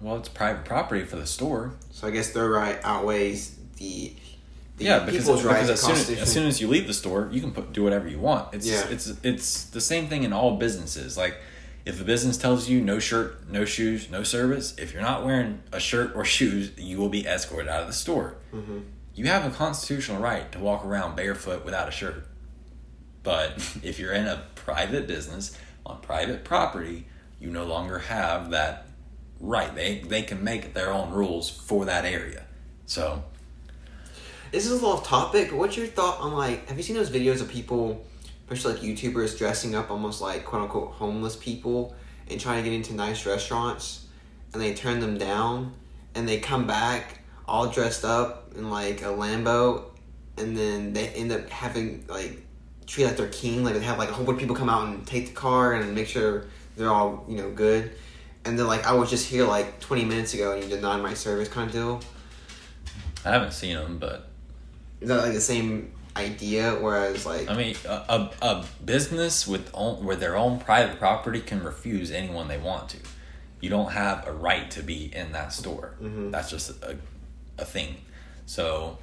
Well, 0.00 0.16
it's 0.16 0.28
private 0.28 0.64
property 0.64 1.04
for 1.04 1.16
the 1.16 1.26
store. 1.26 1.72
So 1.90 2.06
I 2.06 2.12
guess 2.12 2.30
their 2.30 2.48
right 2.48 2.78
outweighs 2.84 3.56
the, 3.78 4.12
the 4.12 4.35
yeah, 4.78 4.98
because, 5.00 5.26
because 5.26 5.70
as, 5.70 5.80
soon 5.80 5.92
as, 5.92 6.10
as 6.10 6.32
soon 6.32 6.46
as 6.46 6.60
you 6.60 6.68
leave 6.68 6.86
the 6.86 6.94
store, 6.94 7.28
you 7.32 7.40
can 7.40 7.52
put, 7.52 7.72
do 7.72 7.82
whatever 7.82 8.08
you 8.08 8.18
want. 8.18 8.54
It's 8.54 8.66
Yeah. 8.66 8.86
it's 8.90 9.06
it's 9.22 9.64
the 9.64 9.80
same 9.80 10.08
thing 10.08 10.22
in 10.22 10.32
all 10.32 10.56
businesses. 10.56 11.16
Like 11.16 11.36
if 11.84 12.00
a 12.00 12.04
business 12.04 12.36
tells 12.36 12.68
you 12.68 12.80
no 12.80 12.98
shirt, 12.98 13.48
no 13.48 13.64
shoes, 13.64 14.10
no 14.10 14.22
service, 14.22 14.74
if 14.76 14.92
you're 14.92 15.02
not 15.02 15.24
wearing 15.24 15.60
a 15.72 15.80
shirt 15.80 16.12
or 16.14 16.24
shoes, 16.36 16.72
you 16.76 16.98
will 16.98 17.08
be 17.08 17.26
escorted 17.26 17.68
out 17.68 17.80
of 17.82 17.86
the 17.86 17.92
store. 17.94 18.36
Mhm. 18.54 18.82
You 19.14 19.26
have 19.26 19.46
a 19.46 19.50
constitutional 19.54 20.20
right 20.20 20.50
to 20.52 20.58
walk 20.58 20.84
around 20.84 21.16
barefoot 21.16 21.64
without 21.64 21.88
a 21.88 21.92
shirt. 21.92 22.26
But 23.22 23.52
if 23.82 23.98
you're 23.98 24.12
in 24.12 24.26
a 24.26 24.42
private 24.56 25.06
business 25.06 25.56
on 25.86 26.00
private 26.00 26.44
property, 26.44 27.06
you 27.40 27.50
no 27.50 27.64
longer 27.64 27.98
have 28.00 28.50
that 28.50 28.88
right. 29.40 29.74
They 29.74 30.00
they 30.00 30.22
can 30.22 30.42
make 30.44 30.74
their 30.74 30.90
own 30.92 31.12
rules 31.12 31.48
for 31.48 31.84
that 31.86 32.04
area. 32.04 32.44
So 32.86 33.24
This 34.56 34.64
is 34.64 34.70
a 34.70 34.74
little 34.76 34.92
off 34.92 35.06
topic, 35.06 35.50
but 35.50 35.58
what's 35.58 35.76
your 35.76 35.86
thought 35.86 36.18
on 36.18 36.32
like? 36.32 36.66
Have 36.68 36.78
you 36.78 36.82
seen 36.82 36.96
those 36.96 37.10
videos 37.10 37.42
of 37.42 37.48
people, 37.50 38.02
especially 38.48 38.72
like 38.72 38.82
YouTubers, 38.82 39.36
dressing 39.36 39.74
up 39.74 39.90
almost 39.90 40.22
like 40.22 40.46
quote 40.46 40.62
unquote 40.62 40.92
homeless 40.92 41.36
people 41.36 41.94
and 42.30 42.40
trying 42.40 42.64
to 42.64 42.70
get 42.70 42.74
into 42.74 42.94
nice 42.94 43.26
restaurants, 43.26 44.06
and 44.54 44.62
they 44.62 44.72
turn 44.72 45.00
them 45.00 45.18
down, 45.18 45.74
and 46.14 46.26
they 46.26 46.38
come 46.38 46.66
back 46.66 47.20
all 47.46 47.66
dressed 47.66 48.02
up 48.02 48.50
in 48.56 48.70
like 48.70 49.02
a 49.02 49.12
Lambo, 49.12 49.90
and 50.38 50.56
then 50.56 50.94
they 50.94 51.08
end 51.08 51.32
up 51.32 51.50
having 51.50 52.06
like 52.08 52.42
treat 52.86 53.04
like 53.04 53.18
they're 53.18 53.28
king, 53.28 53.62
like 53.62 53.74
they 53.74 53.80
have 53.80 53.98
like 53.98 54.08
a 54.08 54.14
whole 54.14 54.24
bunch 54.24 54.36
of 54.36 54.40
people 54.40 54.56
come 54.56 54.70
out 54.70 54.88
and 54.88 55.06
take 55.06 55.26
the 55.26 55.34
car 55.34 55.74
and 55.74 55.94
make 55.94 56.06
sure 56.06 56.46
they're 56.78 56.88
all 56.88 57.26
you 57.28 57.36
know 57.36 57.50
good, 57.50 57.92
and 58.46 58.58
then 58.58 58.66
like 58.66 58.86
I 58.86 58.94
was 58.94 59.10
just 59.10 59.28
here 59.28 59.46
like 59.46 59.80
twenty 59.80 60.06
minutes 60.06 60.32
ago 60.32 60.54
and 60.54 60.64
you 60.64 60.70
denied 60.70 61.02
my 61.02 61.12
service 61.12 61.46
kind 61.46 61.66
of 61.66 61.74
deal. 61.74 62.00
I 63.22 63.32
haven't 63.32 63.52
seen 63.52 63.76
them, 63.76 63.98
but 63.98 64.25
Is 65.06 65.10
that 65.10 65.22
like 65.22 65.34
the 65.34 65.40
same 65.40 65.92
idea? 66.16 66.74
Whereas 66.80 67.24
like 67.24 67.48
I 67.48 67.56
mean, 67.56 67.76
a, 67.88 67.92
a, 68.08 68.30
a 68.42 68.64
business 68.84 69.46
with 69.46 69.70
own, 69.72 70.04
where 70.04 70.16
their 70.16 70.34
own 70.36 70.58
private 70.58 70.98
property 70.98 71.40
can 71.40 71.62
refuse 71.62 72.10
anyone 72.10 72.48
they 72.48 72.58
want 72.58 72.88
to. 72.88 72.96
You 73.60 73.70
don't 73.70 73.92
have 73.92 74.26
a 74.26 74.32
right 74.32 74.68
to 74.72 74.82
be 74.82 75.14
in 75.14 75.30
that 75.30 75.52
store. 75.52 75.94
Mhm. 76.02 76.32
That's 76.32 76.50
just 76.50 76.70
a, 76.82 76.98
a 77.56 77.64
thing. 77.64 77.98
So 78.46 78.98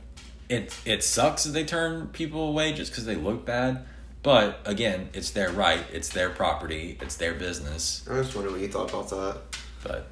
it 0.50 0.78
it 0.84 1.06
sucks 1.06 1.46
that 1.46 1.52
they 1.52 1.64
turn 1.64 2.08
people 2.10 2.50
away 2.50 2.74
just 2.74 2.92
because 2.92 3.06
they 3.06 3.16
look 3.16 3.46
bad. 3.46 3.86
But 4.24 4.60
again, 4.66 5.08
it's 5.14 5.32
their 5.32 5.52
right. 5.52 5.86
It's 5.94 6.10
their 6.10 6.32
property. 6.32 6.98
It's 7.00 7.16
their 7.16 7.34
business. 7.34 8.06
I 8.10 8.16
was 8.18 8.26
just 8.26 8.36
wondering 8.36 8.56
what 8.56 8.62
you 8.62 8.68
thought 8.68 8.90
about 8.90 9.10
that. 9.10 9.38
But 9.86 10.08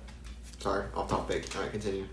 Sorry, 0.60 0.86
off 0.96 1.10
topic. 1.10 1.54
All 1.54 1.64
right, 1.64 1.72
continue. 1.72 2.06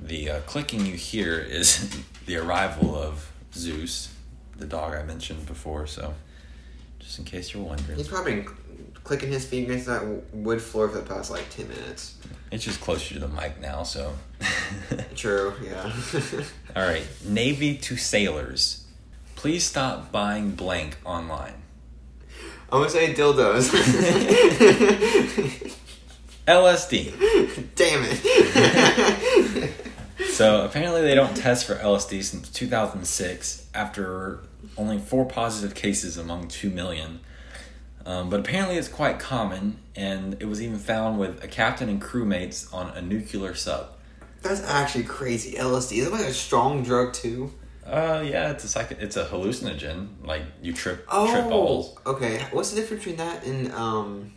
the 0.00 0.30
uh, 0.30 0.40
clicking 0.42 0.86
you 0.86 0.94
hear 0.94 1.36
is 1.38 2.00
the 2.26 2.36
arrival 2.36 2.96
of 2.96 3.30
Zeus, 3.54 4.12
the 4.56 4.66
dog 4.66 4.94
I 4.94 5.02
mentioned 5.02 5.46
before. 5.46 5.86
So 5.86 6.14
just 6.98 7.18
in 7.18 7.24
case 7.24 7.52
you're 7.52 7.62
wondering. 7.62 7.96
He's 7.96 8.08
probably 8.08 8.36
been 8.36 8.48
clicking 9.04 9.30
his 9.30 9.46
feet 9.46 9.64
against 9.64 9.86
that 9.86 10.02
wood 10.32 10.60
floor 10.60 10.88
for 10.88 10.98
the 10.98 11.04
past 11.04 11.30
like 11.30 11.48
ten 11.50 11.68
minutes. 11.68 12.16
It's 12.50 12.64
just 12.64 12.80
closer 12.80 13.14
to 13.14 13.20
the 13.20 13.28
mic 13.28 13.60
now, 13.60 13.82
so. 13.82 14.14
True. 15.14 15.54
Yeah. 15.62 15.92
All 16.76 16.86
right, 16.86 17.06
Navy 17.24 17.76
to 17.78 17.96
sailors. 17.96 18.84
Please 19.36 19.64
stop 19.64 20.10
buying 20.10 20.52
blank 20.52 20.96
online. 21.04 21.54
I'm 22.72 22.80
gonna 22.80 22.90
say 22.90 23.14
dildos. 23.14 23.70
LSD. 26.46 27.74
Damn 27.74 28.04
it. 28.04 28.20
So 30.34 30.64
apparently 30.64 31.02
they 31.02 31.14
don't 31.14 31.36
test 31.36 31.64
for 31.64 31.76
LSD 31.76 32.22
since 32.24 32.48
2006 32.50 33.68
after 33.72 34.40
only 34.76 34.98
four 34.98 35.24
positive 35.26 35.76
cases 35.76 36.16
among 36.16 36.48
2 36.48 36.70
million. 36.70 37.20
Um, 38.04 38.30
but 38.30 38.40
apparently 38.40 38.76
it's 38.76 38.88
quite 38.88 39.18
common, 39.20 39.78
and 39.94 40.34
it 40.40 40.46
was 40.46 40.60
even 40.60 40.78
found 40.78 41.18
with 41.20 41.42
a 41.42 41.46
captain 41.48 41.88
and 41.88 42.02
crewmates 42.02 42.72
on 42.74 42.90
a 42.96 43.00
nuclear 43.00 43.54
sub. 43.54 43.90
That's 44.42 44.60
actually 44.62 45.04
crazy. 45.04 45.56
LSD 45.56 45.98
is 45.98 46.06
it 46.08 46.12
like 46.12 46.26
a 46.26 46.32
strong 46.34 46.82
drug 46.82 47.12
too? 47.14 47.52
Uh, 47.86 48.22
yeah, 48.26 48.50
it's 48.50 48.64
a 48.64 48.68
psych- 48.68 48.98
it's 49.00 49.16
a 49.16 49.24
hallucinogen. 49.26 50.08
Like 50.24 50.42
you 50.60 50.72
trip 50.72 51.06
Oh. 51.10 51.30
trip 51.30 51.48
balls. 51.48 51.96
Okay. 52.04 52.44
What's 52.50 52.70
the 52.70 52.80
difference 52.80 53.04
between 53.04 53.18
that 53.18 53.44
and 53.44 53.70
um? 53.72 54.32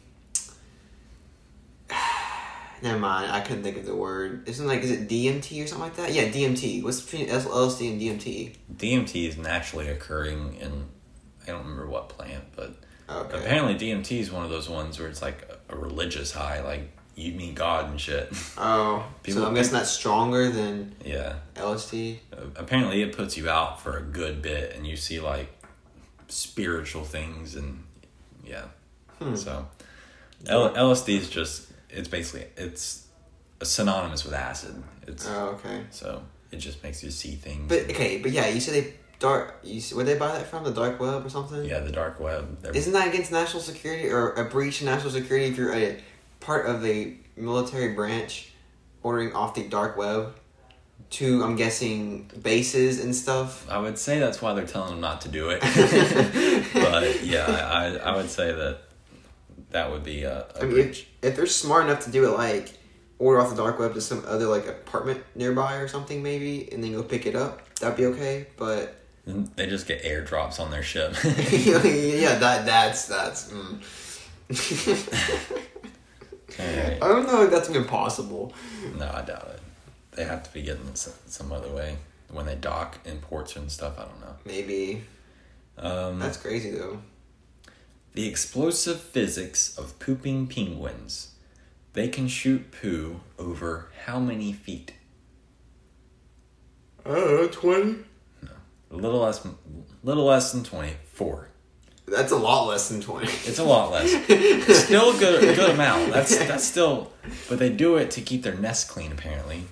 Never 2.81 2.99
mind. 2.99 3.31
I 3.31 3.41
couldn't 3.41 3.63
think 3.63 3.77
of 3.77 3.85
the 3.85 3.95
word. 3.95 4.47
Isn't 4.47 4.67
like 4.67 4.81
is 4.81 4.91
it 4.91 5.07
DMT 5.09 5.63
or 5.63 5.67
something 5.67 5.87
like 5.87 5.95
that? 5.95 6.13
Yeah, 6.13 6.29
DMT. 6.29 6.83
What's 6.83 7.01
between 7.01 7.27
LSD 7.27 7.91
and 7.91 8.01
DMT? 8.01 8.55
DMT 8.75 9.27
is 9.27 9.37
naturally 9.37 9.87
occurring 9.87 10.55
in 10.61 10.85
I 11.43 11.51
don't 11.51 11.61
remember 11.63 11.87
what 11.87 12.09
plant, 12.09 12.43
but 12.55 12.75
Okay. 13.09 13.37
apparently 13.37 13.75
DMT 13.75 14.19
is 14.19 14.31
one 14.31 14.43
of 14.43 14.49
those 14.49 14.67
ones 14.69 14.99
where 14.99 15.07
it's 15.07 15.21
like 15.21 15.49
a 15.69 15.75
religious 15.77 16.33
high, 16.33 16.61
like 16.61 16.91
you 17.15 17.31
meet 17.33 17.55
God 17.55 17.89
and 17.89 17.99
shit. 17.99 18.31
Oh, 18.57 19.05
People- 19.23 19.41
so 19.43 19.47
I'm 19.47 19.55
guessing 19.55 19.73
that's 19.73 19.89
stronger 19.89 20.49
than 20.49 20.93
yeah. 21.05 21.35
LSD. 21.55 22.19
Apparently 22.57 23.01
it 23.01 23.15
puts 23.15 23.37
you 23.37 23.49
out 23.49 23.81
for 23.81 23.97
a 23.97 24.01
good 24.01 24.41
bit 24.41 24.75
and 24.75 24.85
you 24.85 24.97
see 24.97 25.19
like 25.19 25.47
spiritual 26.27 27.03
things 27.03 27.55
and 27.55 27.83
yeah. 28.45 28.65
Hmm. 29.19 29.35
So 29.35 29.67
L- 30.47 30.73
LSD 30.75 31.17
is 31.17 31.29
just 31.29 31.71
it's 31.89 32.07
basically 32.07 32.47
it's 32.57 33.07
synonymous 33.63 34.23
with 34.25 34.33
acid. 34.33 34.81
It's 35.07 35.27
Oh, 35.27 35.57
okay. 35.59 35.83
so 35.91 36.23
it 36.51 36.57
just 36.57 36.83
makes 36.83 37.03
you 37.03 37.11
see 37.11 37.35
things. 37.35 37.67
But 37.69 37.83
okay, 37.91 38.17
but 38.19 38.31
yeah, 38.31 38.47
you 38.47 38.59
said 38.59 38.73
they 38.75 38.93
dark. 39.19 39.59
You 39.63 39.81
where 39.95 40.05
they 40.05 40.17
buy 40.17 40.33
that 40.37 40.47
from? 40.47 40.63
The 40.63 40.71
dark 40.71 40.99
web 40.99 41.25
or 41.25 41.29
something? 41.29 41.63
yeah, 41.65 41.79
the 41.79 41.91
dark 41.91 42.19
web. 42.19 42.61
they're- 42.61 42.71
Isn't 42.75 42.93
that 42.93 43.07
against 43.07 43.31
national 43.31 43.61
security 43.63 44.09
or 44.09 44.31
a 44.33 44.45
breach 44.45 44.81
of 44.81 44.85
national 44.85 45.11
security 45.11 45.47
if 45.47 45.57
you're 45.57 45.73
a 45.73 45.99
part 46.39 46.65
of 46.67 46.85
a 46.85 47.15
military 47.35 47.93
branch 47.93 48.51
ordering 49.03 49.33
off 49.33 49.55
the 49.55 49.67
dark 49.67 49.95
web 49.97 50.35
to 51.09 51.43
I'm 51.43 51.55
guessing 51.55 52.29
bases 52.43 53.03
and 53.03 53.15
stuff? 53.15 53.69
I 53.69 53.77
would 53.79 53.97
say 53.97 54.19
that's 54.19 54.41
why 54.41 54.53
they're 54.53 54.65
telling 54.65 54.91
them 54.91 55.01
not 55.01 55.21
to 55.21 55.29
do 55.29 55.49
it. 55.51 55.61
but 56.73 57.23
yeah, 57.23 57.45
I, 57.71 57.95
I 58.11 58.15
would 58.15 58.29
say 58.29 58.51
that 58.51 58.79
that 59.77 59.91
would 59.91 60.03
be 60.03 60.23
a, 60.23 60.47
a 60.55 60.63
I 60.63 60.65
mean, 60.65 60.79
if, 60.79 61.07
if 61.21 61.35
they're 61.35 61.45
smart 61.45 61.85
enough 61.85 62.03
to 62.05 62.11
do 62.11 62.25
it, 62.25 62.35
like 62.35 62.73
order 63.19 63.39
off 63.39 63.51
the 63.51 63.55
dark 63.55 63.77
web 63.77 63.93
to 63.93 64.01
some 64.01 64.23
other 64.27 64.47
like 64.47 64.67
apartment 64.67 65.23
nearby 65.35 65.75
or 65.75 65.87
something, 65.87 66.23
maybe, 66.23 66.67
and 66.71 66.83
then 66.83 66.93
go 66.93 67.03
pick 67.03 67.27
it 67.27 67.35
up, 67.35 67.75
that'd 67.75 67.95
be 67.95 68.07
okay. 68.07 68.47
But 68.57 68.95
They 69.25 69.67
just 69.67 69.87
get 69.87 70.03
airdrops 70.03 70.59
on 70.59 70.71
their 70.71 70.81
ship. 70.81 71.13
yeah, 71.23 72.35
that 72.39 72.65
that's 72.65 73.05
that's. 73.05 73.51
Mm. 73.51 73.83
I 76.59 77.07
don't 77.07 77.27
know 77.27 77.43
if 77.43 77.51
that's 77.51 77.69
even 77.69 77.85
possible. 77.85 78.53
No, 78.97 79.05
I 79.05 79.21
doubt 79.21 79.47
it. 79.53 79.59
They 80.13 80.23
have 80.23 80.41
to 80.41 80.51
be 80.51 80.63
getting 80.63 80.95
some, 80.95 81.13
some 81.27 81.51
other 81.51 81.69
way 81.69 81.97
when 82.31 82.47
they 82.47 82.55
dock 82.55 82.97
in 83.05 83.19
ports 83.19 83.55
and 83.55 83.71
stuff. 83.71 83.99
I 83.99 84.05
don't 84.05 84.21
know. 84.21 84.35
Maybe. 84.43 85.03
Um, 85.77 86.17
That's 86.17 86.37
crazy 86.37 86.71
though. 86.71 86.97
The 88.17 88.27
explosive 88.27 88.99
physics 88.99 89.77
of 89.77 89.99
pooping 89.99 90.47
penguins. 90.47 91.35
They 91.93 92.07
can 92.07 92.27
shoot 92.27 92.71
poo 92.71 93.19
over 93.37 93.91
how 94.05 94.19
many 94.19 94.51
feet? 94.53 94.93
Oh, 97.05 97.47
20? 97.47 97.99
A 98.89 98.95
little 98.95 99.19
less, 99.19 99.47
little 100.01 100.25
less 100.25 100.51
than 100.51 100.63
twenty. 100.63 100.93
Four. 101.05 101.49
That's 102.07 102.31
a 102.31 102.37
lot 102.37 102.63
less 102.63 102.89
than 102.89 103.01
20. 103.01 103.27
It's 103.27 103.59
a 103.59 103.63
lot 103.63 103.91
less. 103.91 104.09
still 104.85 105.15
a 105.15 105.19
good, 105.19 105.55
good 105.55 105.69
amount. 105.69 106.11
That's 106.11 106.35
that's 106.39 106.63
still, 106.63 107.11
but 107.47 107.59
they 107.59 107.69
do 107.69 107.97
it 107.97 108.09
to 108.11 108.21
keep 108.21 108.41
their 108.41 108.55
nest 108.55 108.87
clean. 108.87 109.11
Apparently, 109.11 109.65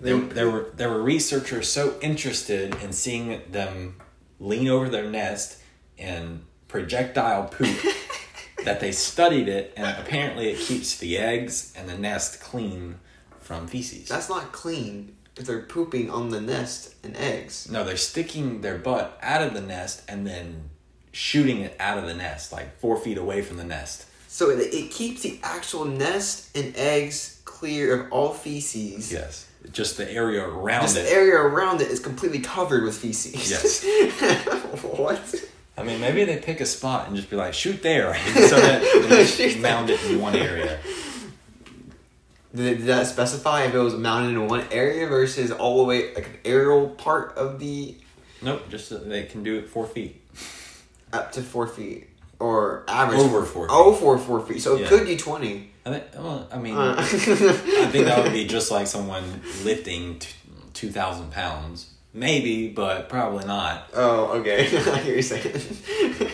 there, 0.00 0.18
there 0.18 0.48
were 0.48 0.70
there 0.74 0.88
were 0.88 1.02
researchers 1.02 1.68
so 1.68 1.98
interested 2.00 2.74
in 2.76 2.94
seeing 2.94 3.42
them 3.50 3.96
lean 4.40 4.68
over 4.68 4.88
their 4.88 5.10
nest 5.10 5.58
and 5.98 6.44
projectile 6.72 7.44
poop 7.44 7.76
that 8.64 8.80
they 8.80 8.90
studied 8.90 9.46
it, 9.46 9.74
and 9.76 9.86
apparently 9.98 10.48
it 10.48 10.58
keeps 10.58 10.96
the 10.96 11.18
eggs 11.18 11.72
and 11.76 11.86
the 11.86 11.98
nest 11.98 12.40
clean 12.40 12.98
from 13.40 13.66
feces. 13.66 14.08
That's 14.08 14.30
not 14.30 14.52
clean 14.52 15.14
if 15.36 15.44
they're 15.44 15.60
pooping 15.60 16.10
on 16.10 16.30
the 16.30 16.40
nest 16.40 16.94
and 17.04 17.14
eggs. 17.16 17.70
no, 17.70 17.84
they're 17.84 17.96
sticking 17.96 18.62
their 18.62 18.78
butt 18.78 19.18
out 19.22 19.42
of 19.42 19.52
the 19.54 19.60
nest 19.60 20.02
and 20.08 20.26
then 20.26 20.70
shooting 21.12 21.60
it 21.60 21.76
out 21.78 21.98
of 21.98 22.06
the 22.06 22.14
nest, 22.14 22.52
like 22.52 22.78
four 22.78 22.96
feet 22.96 23.18
away 23.18 23.42
from 23.42 23.58
the 23.58 23.64
nest. 23.64 24.06
So 24.28 24.48
it, 24.48 24.60
it 24.72 24.90
keeps 24.90 25.20
the 25.22 25.38
actual 25.42 25.84
nest 25.84 26.56
and 26.56 26.74
eggs 26.74 27.42
clear 27.44 28.00
of 28.00 28.12
all 28.12 28.32
feces. 28.32 29.12
Yes, 29.12 29.46
just 29.72 29.98
the 29.98 30.10
area 30.10 30.42
around 30.42 30.82
Just 30.82 30.96
it. 30.96 31.02
the 31.02 31.12
area 31.12 31.36
around 31.36 31.82
it 31.82 31.88
is 31.88 32.00
completely 32.00 32.40
covered 32.40 32.84
with 32.84 32.96
feces. 32.96 33.50
Yes. 33.50 33.84
what? 34.96 35.44
I 35.82 35.84
mean, 35.84 36.00
maybe 36.00 36.24
they 36.24 36.38
pick 36.38 36.60
a 36.60 36.66
spot 36.66 37.08
and 37.08 37.16
just 37.16 37.28
be 37.28 37.36
like, 37.36 37.52
shoot 37.54 37.82
there, 37.82 38.14
so 38.34 38.60
that 38.60 38.82
they 39.08 39.24
just 39.24 39.58
mound 39.58 39.90
it 39.90 40.02
in 40.04 40.20
one 40.20 40.36
area. 40.36 40.78
Did, 42.54 42.78
did 42.78 42.86
that 42.86 43.06
specify 43.06 43.62
if 43.64 43.74
it 43.74 43.78
was 43.78 43.94
mounted 43.94 44.30
in 44.30 44.46
one 44.46 44.64
area 44.70 45.06
versus 45.06 45.50
all 45.50 45.78
the 45.78 45.84
way 45.84 46.14
like 46.14 46.26
an 46.26 46.36
aerial 46.44 46.88
part 46.88 47.36
of 47.36 47.58
the 47.58 47.96
Nope, 48.42 48.68
just 48.68 48.88
so 48.88 48.98
they 48.98 49.22
can 49.24 49.42
do 49.42 49.58
it 49.58 49.68
four 49.68 49.86
feet. 49.86 50.20
up 51.12 51.32
to 51.32 51.42
four 51.42 51.66
feet 51.66 52.08
or 52.38 52.84
average 52.88 53.20
Over 53.20 53.44
four 53.44 53.66
feet. 53.68 53.72
Oh, 53.72 53.94
four 53.94 54.18
four 54.18 54.40
feet. 54.40 54.60
So 54.60 54.76
it 54.76 54.88
could 54.88 55.06
be 55.06 55.16
twenty. 55.16 55.70
I 55.86 55.90
think. 55.90 56.04
Well, 56.14 56.46
I 56.52 56.58
mean, 56.58 56.76
Uh, 56.76 56.94
I 56.98 57.04
think 57.04 58.06
that 58.06 58.22
would 58.22 58.32
be 58.32 58.46
just 58.56 58.70
like 58.70 58.86
someone 58.86 59.24
lifting 59.64 60.18
t- 60.18 60.28
two 60.74 60.90
thousand 60.90 61.30
pounds, 61.32 61.91
maybe, 62.12 62.68
but 62.68 63.08
probably 63.08 63.44
not. 63.46 63.88
oh, 63.94 64.38
okay. 64.40 64.66
I 64.78 64.90
what 64.90 65.04
you're 65.04 65.22
saying. 65.22 66.30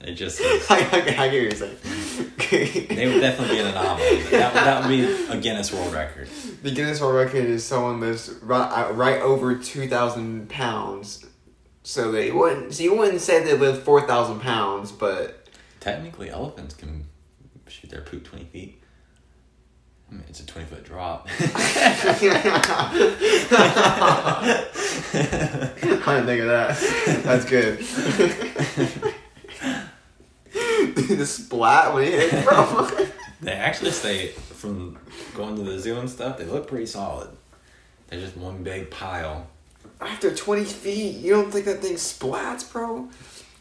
It 0.00 0.14
just 0.14 0.40
is. 0.40 0.66
I, 0.70 0.76
I, 0.76 1.00
get- 1.00 1.18
I 1.18 1.26
what 1.26 1.32
you're 1.34 1.50
saying. 1.52 1.76
They 2.50 3.06
would 3.06 3.20
definitely 3.20 3.56
be 3.56 3.60
an 3.60 3.66
anomaly. 3.66 4.22
That, 4.30 4.54
that 4.54 4.80
would 4.80 4.88
be 4.88 5.04
a 5.04 5.36
Guinness 5.36 5.70
World 5.70 5.92
Record. 5.92 6.28
The 6.62 6.70
Guinness 6.70 6.98
World 6.98 7.14
Record 7.16 7.44
is 7.44 7.62
someone 7.62 8.00
that's 8.00 8.30
right, 8.40 8.88
uh, 8.88 8.92
right 8.94 9.20
over 9.20 9.54
two 9.58 9.86
thousand 9.86 10.48
pounds. 10.48 11.26
So 11.82 12.10
they 12.10 12.30
wouldn't. 12.30 12.72
So 12.72 12.84
you 12.84 12.96
wouldn't 12.96 13.20
say 13.20 13.44
they 13.44 13.52
live 13.52 13.82
four 13.82 14.00
thousand 14.06 14.40
pounds, 14.40 14.92
but 14.92 15.46
Technically, 15.80 16.30
elephants 16.30 16.74
can 16.74 17.04
shoot 17.66 17.90
their 17.90 18.00
poop 18.00 18.24
twenty 18.24 18.46
feet. 18.46 18.77
I 20.10 20.14
mean, 20.14 20.24
it's 20.28 20.40
a 20.40 20.46
twenty 20.46 20.66
foot 20.66 20.84
drop. 20.84 21.28
I 21.40 21.44
didn't 26.14 26.26
think 26.26 26.42
of 26.42 26.48
that. 26.48 26.76
That's 27.24 27.44
good. 27.44 27.78
the 31.18 31.26
splat 31.26 31.94
when 31.94 32.04
he 32.04 32.10
hit 32.12 32.44
from. 32.44 32.90
They 33.40 33.52
actually 33.52 33.92
stay 33.92 34.32
from 34.58 34.98
going 35.34 35.56
to 35.56 35.62
the 35.62 35.78
zoo 35.78 35.98
and 35.98 36.10
stuff, 36.10 36.38
they 36.38 36.44
look 36.44 36.66
pretty 36.66 36.86
solid. 36.86 37.28
They're 38.08 38.20
just 38.20 38.36
one 38.36 38.62
big 38.62 38.90
pile. 38.90 39.46
After 40.00 40.34
20 40.34 40.64
feet, 40.64 41.16
you 41.16 41.32
don't 41.32 41.50
think 41.50 41.64
that 41.66 41.80
thing 41.80 41.94
splats, 41.94 42.70
bro? 42.70 43.08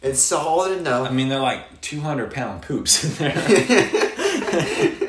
It's 0.01 0.19
solid 0.19 0.77
enough. 0.77 1.07
I 1.07 1.11
mean, 1.11 1.29
they're 1.29 1.39
like 1.39 1.81
200 1.81 2.31
pound 2.31 2.63
poops. 2.63 3.17
they're, 3.17 3.31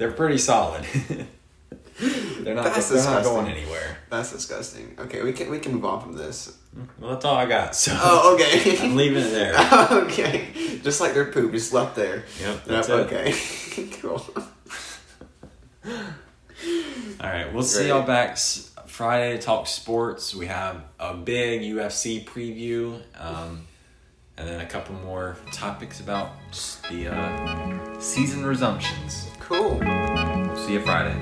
they're 0.00 0.10
pretty 0.12 0.38
solid. 0.38 0.82
they're 2.00 2.54
not, 2.54 2.64
That's 2.64 2.88
they're 2.88 3.04
not 3.04 3.18
disgusting. 3.18 3.22
going 3.34 3.46
anywhere. 3.48 3.98
That's 4.08 4.32
disgusting. 4.32 4.96
Okay, 4.98 5.22
we 5.22 5.32
can 5.34 5.50
we 5.50 5.58
can 5.58 5.74
move 5.74 5.84
on 5.84 6.00
from 6.00 6.14
this. 6.14 6.56
Well, 6.98 7.10
that's 7.10 7.24
all 7.26 7.34
I 7.36 7.44
got. 7.46 7.74
So 7.76 7.92
Oh, 7.94 8.34
okay. 8.34 8.78
I'm 8.82 8.96
leaving 8.96 9.22
it 9.22 9.30
there. 9.30 9.54
okay. 10.04 10.46
Just 10.82 11.00
like 11.02 11.12
their 11.12 11.26
poop, 11.26 11.52
just 11.52 11.74
left 11.74 11.96
there. 11.96 12.24
Yep, 12.40 12.64
that's 12.64 12.88
it. 12.88 12.92
okay. 12.92 13.34
cool. 14.00 14.24
All 15.84 17.26
right, 17.28 17.52
we'll 17.52 17.62
see 17.62 17.80
Great. 17.80 17.88
y'all 17.88 18.02
back 18.06 18.30
s- 18.32 18.70
Friday 18.86 19.36
to 19.36 19.42
talk 19.42 19.66
sports. 19.66 20.34
We 20.34 20.46
have 20.46 20.82
a 20.98 21.14
big 21.14 21.62
UFC 21.62 22.24
preview, 22.24 23.00
um, 23.18 23.66
and 24.38 24.48
then 24.48 24.60
a 24.60 24.66
couple 24.66 24.94
more 24.96 25.36
topics 25.52 26.00
about 26.00 26.30
s- 26.50 26.80
the 26.90 27.08
uh, 27.08 28.00
season 28.00 28.44
resumptions. 28.44 29.29
Cool. 29.50 29.80
See 30.54 30.74
you 30.74 30.80
Friday. 30.80 31.16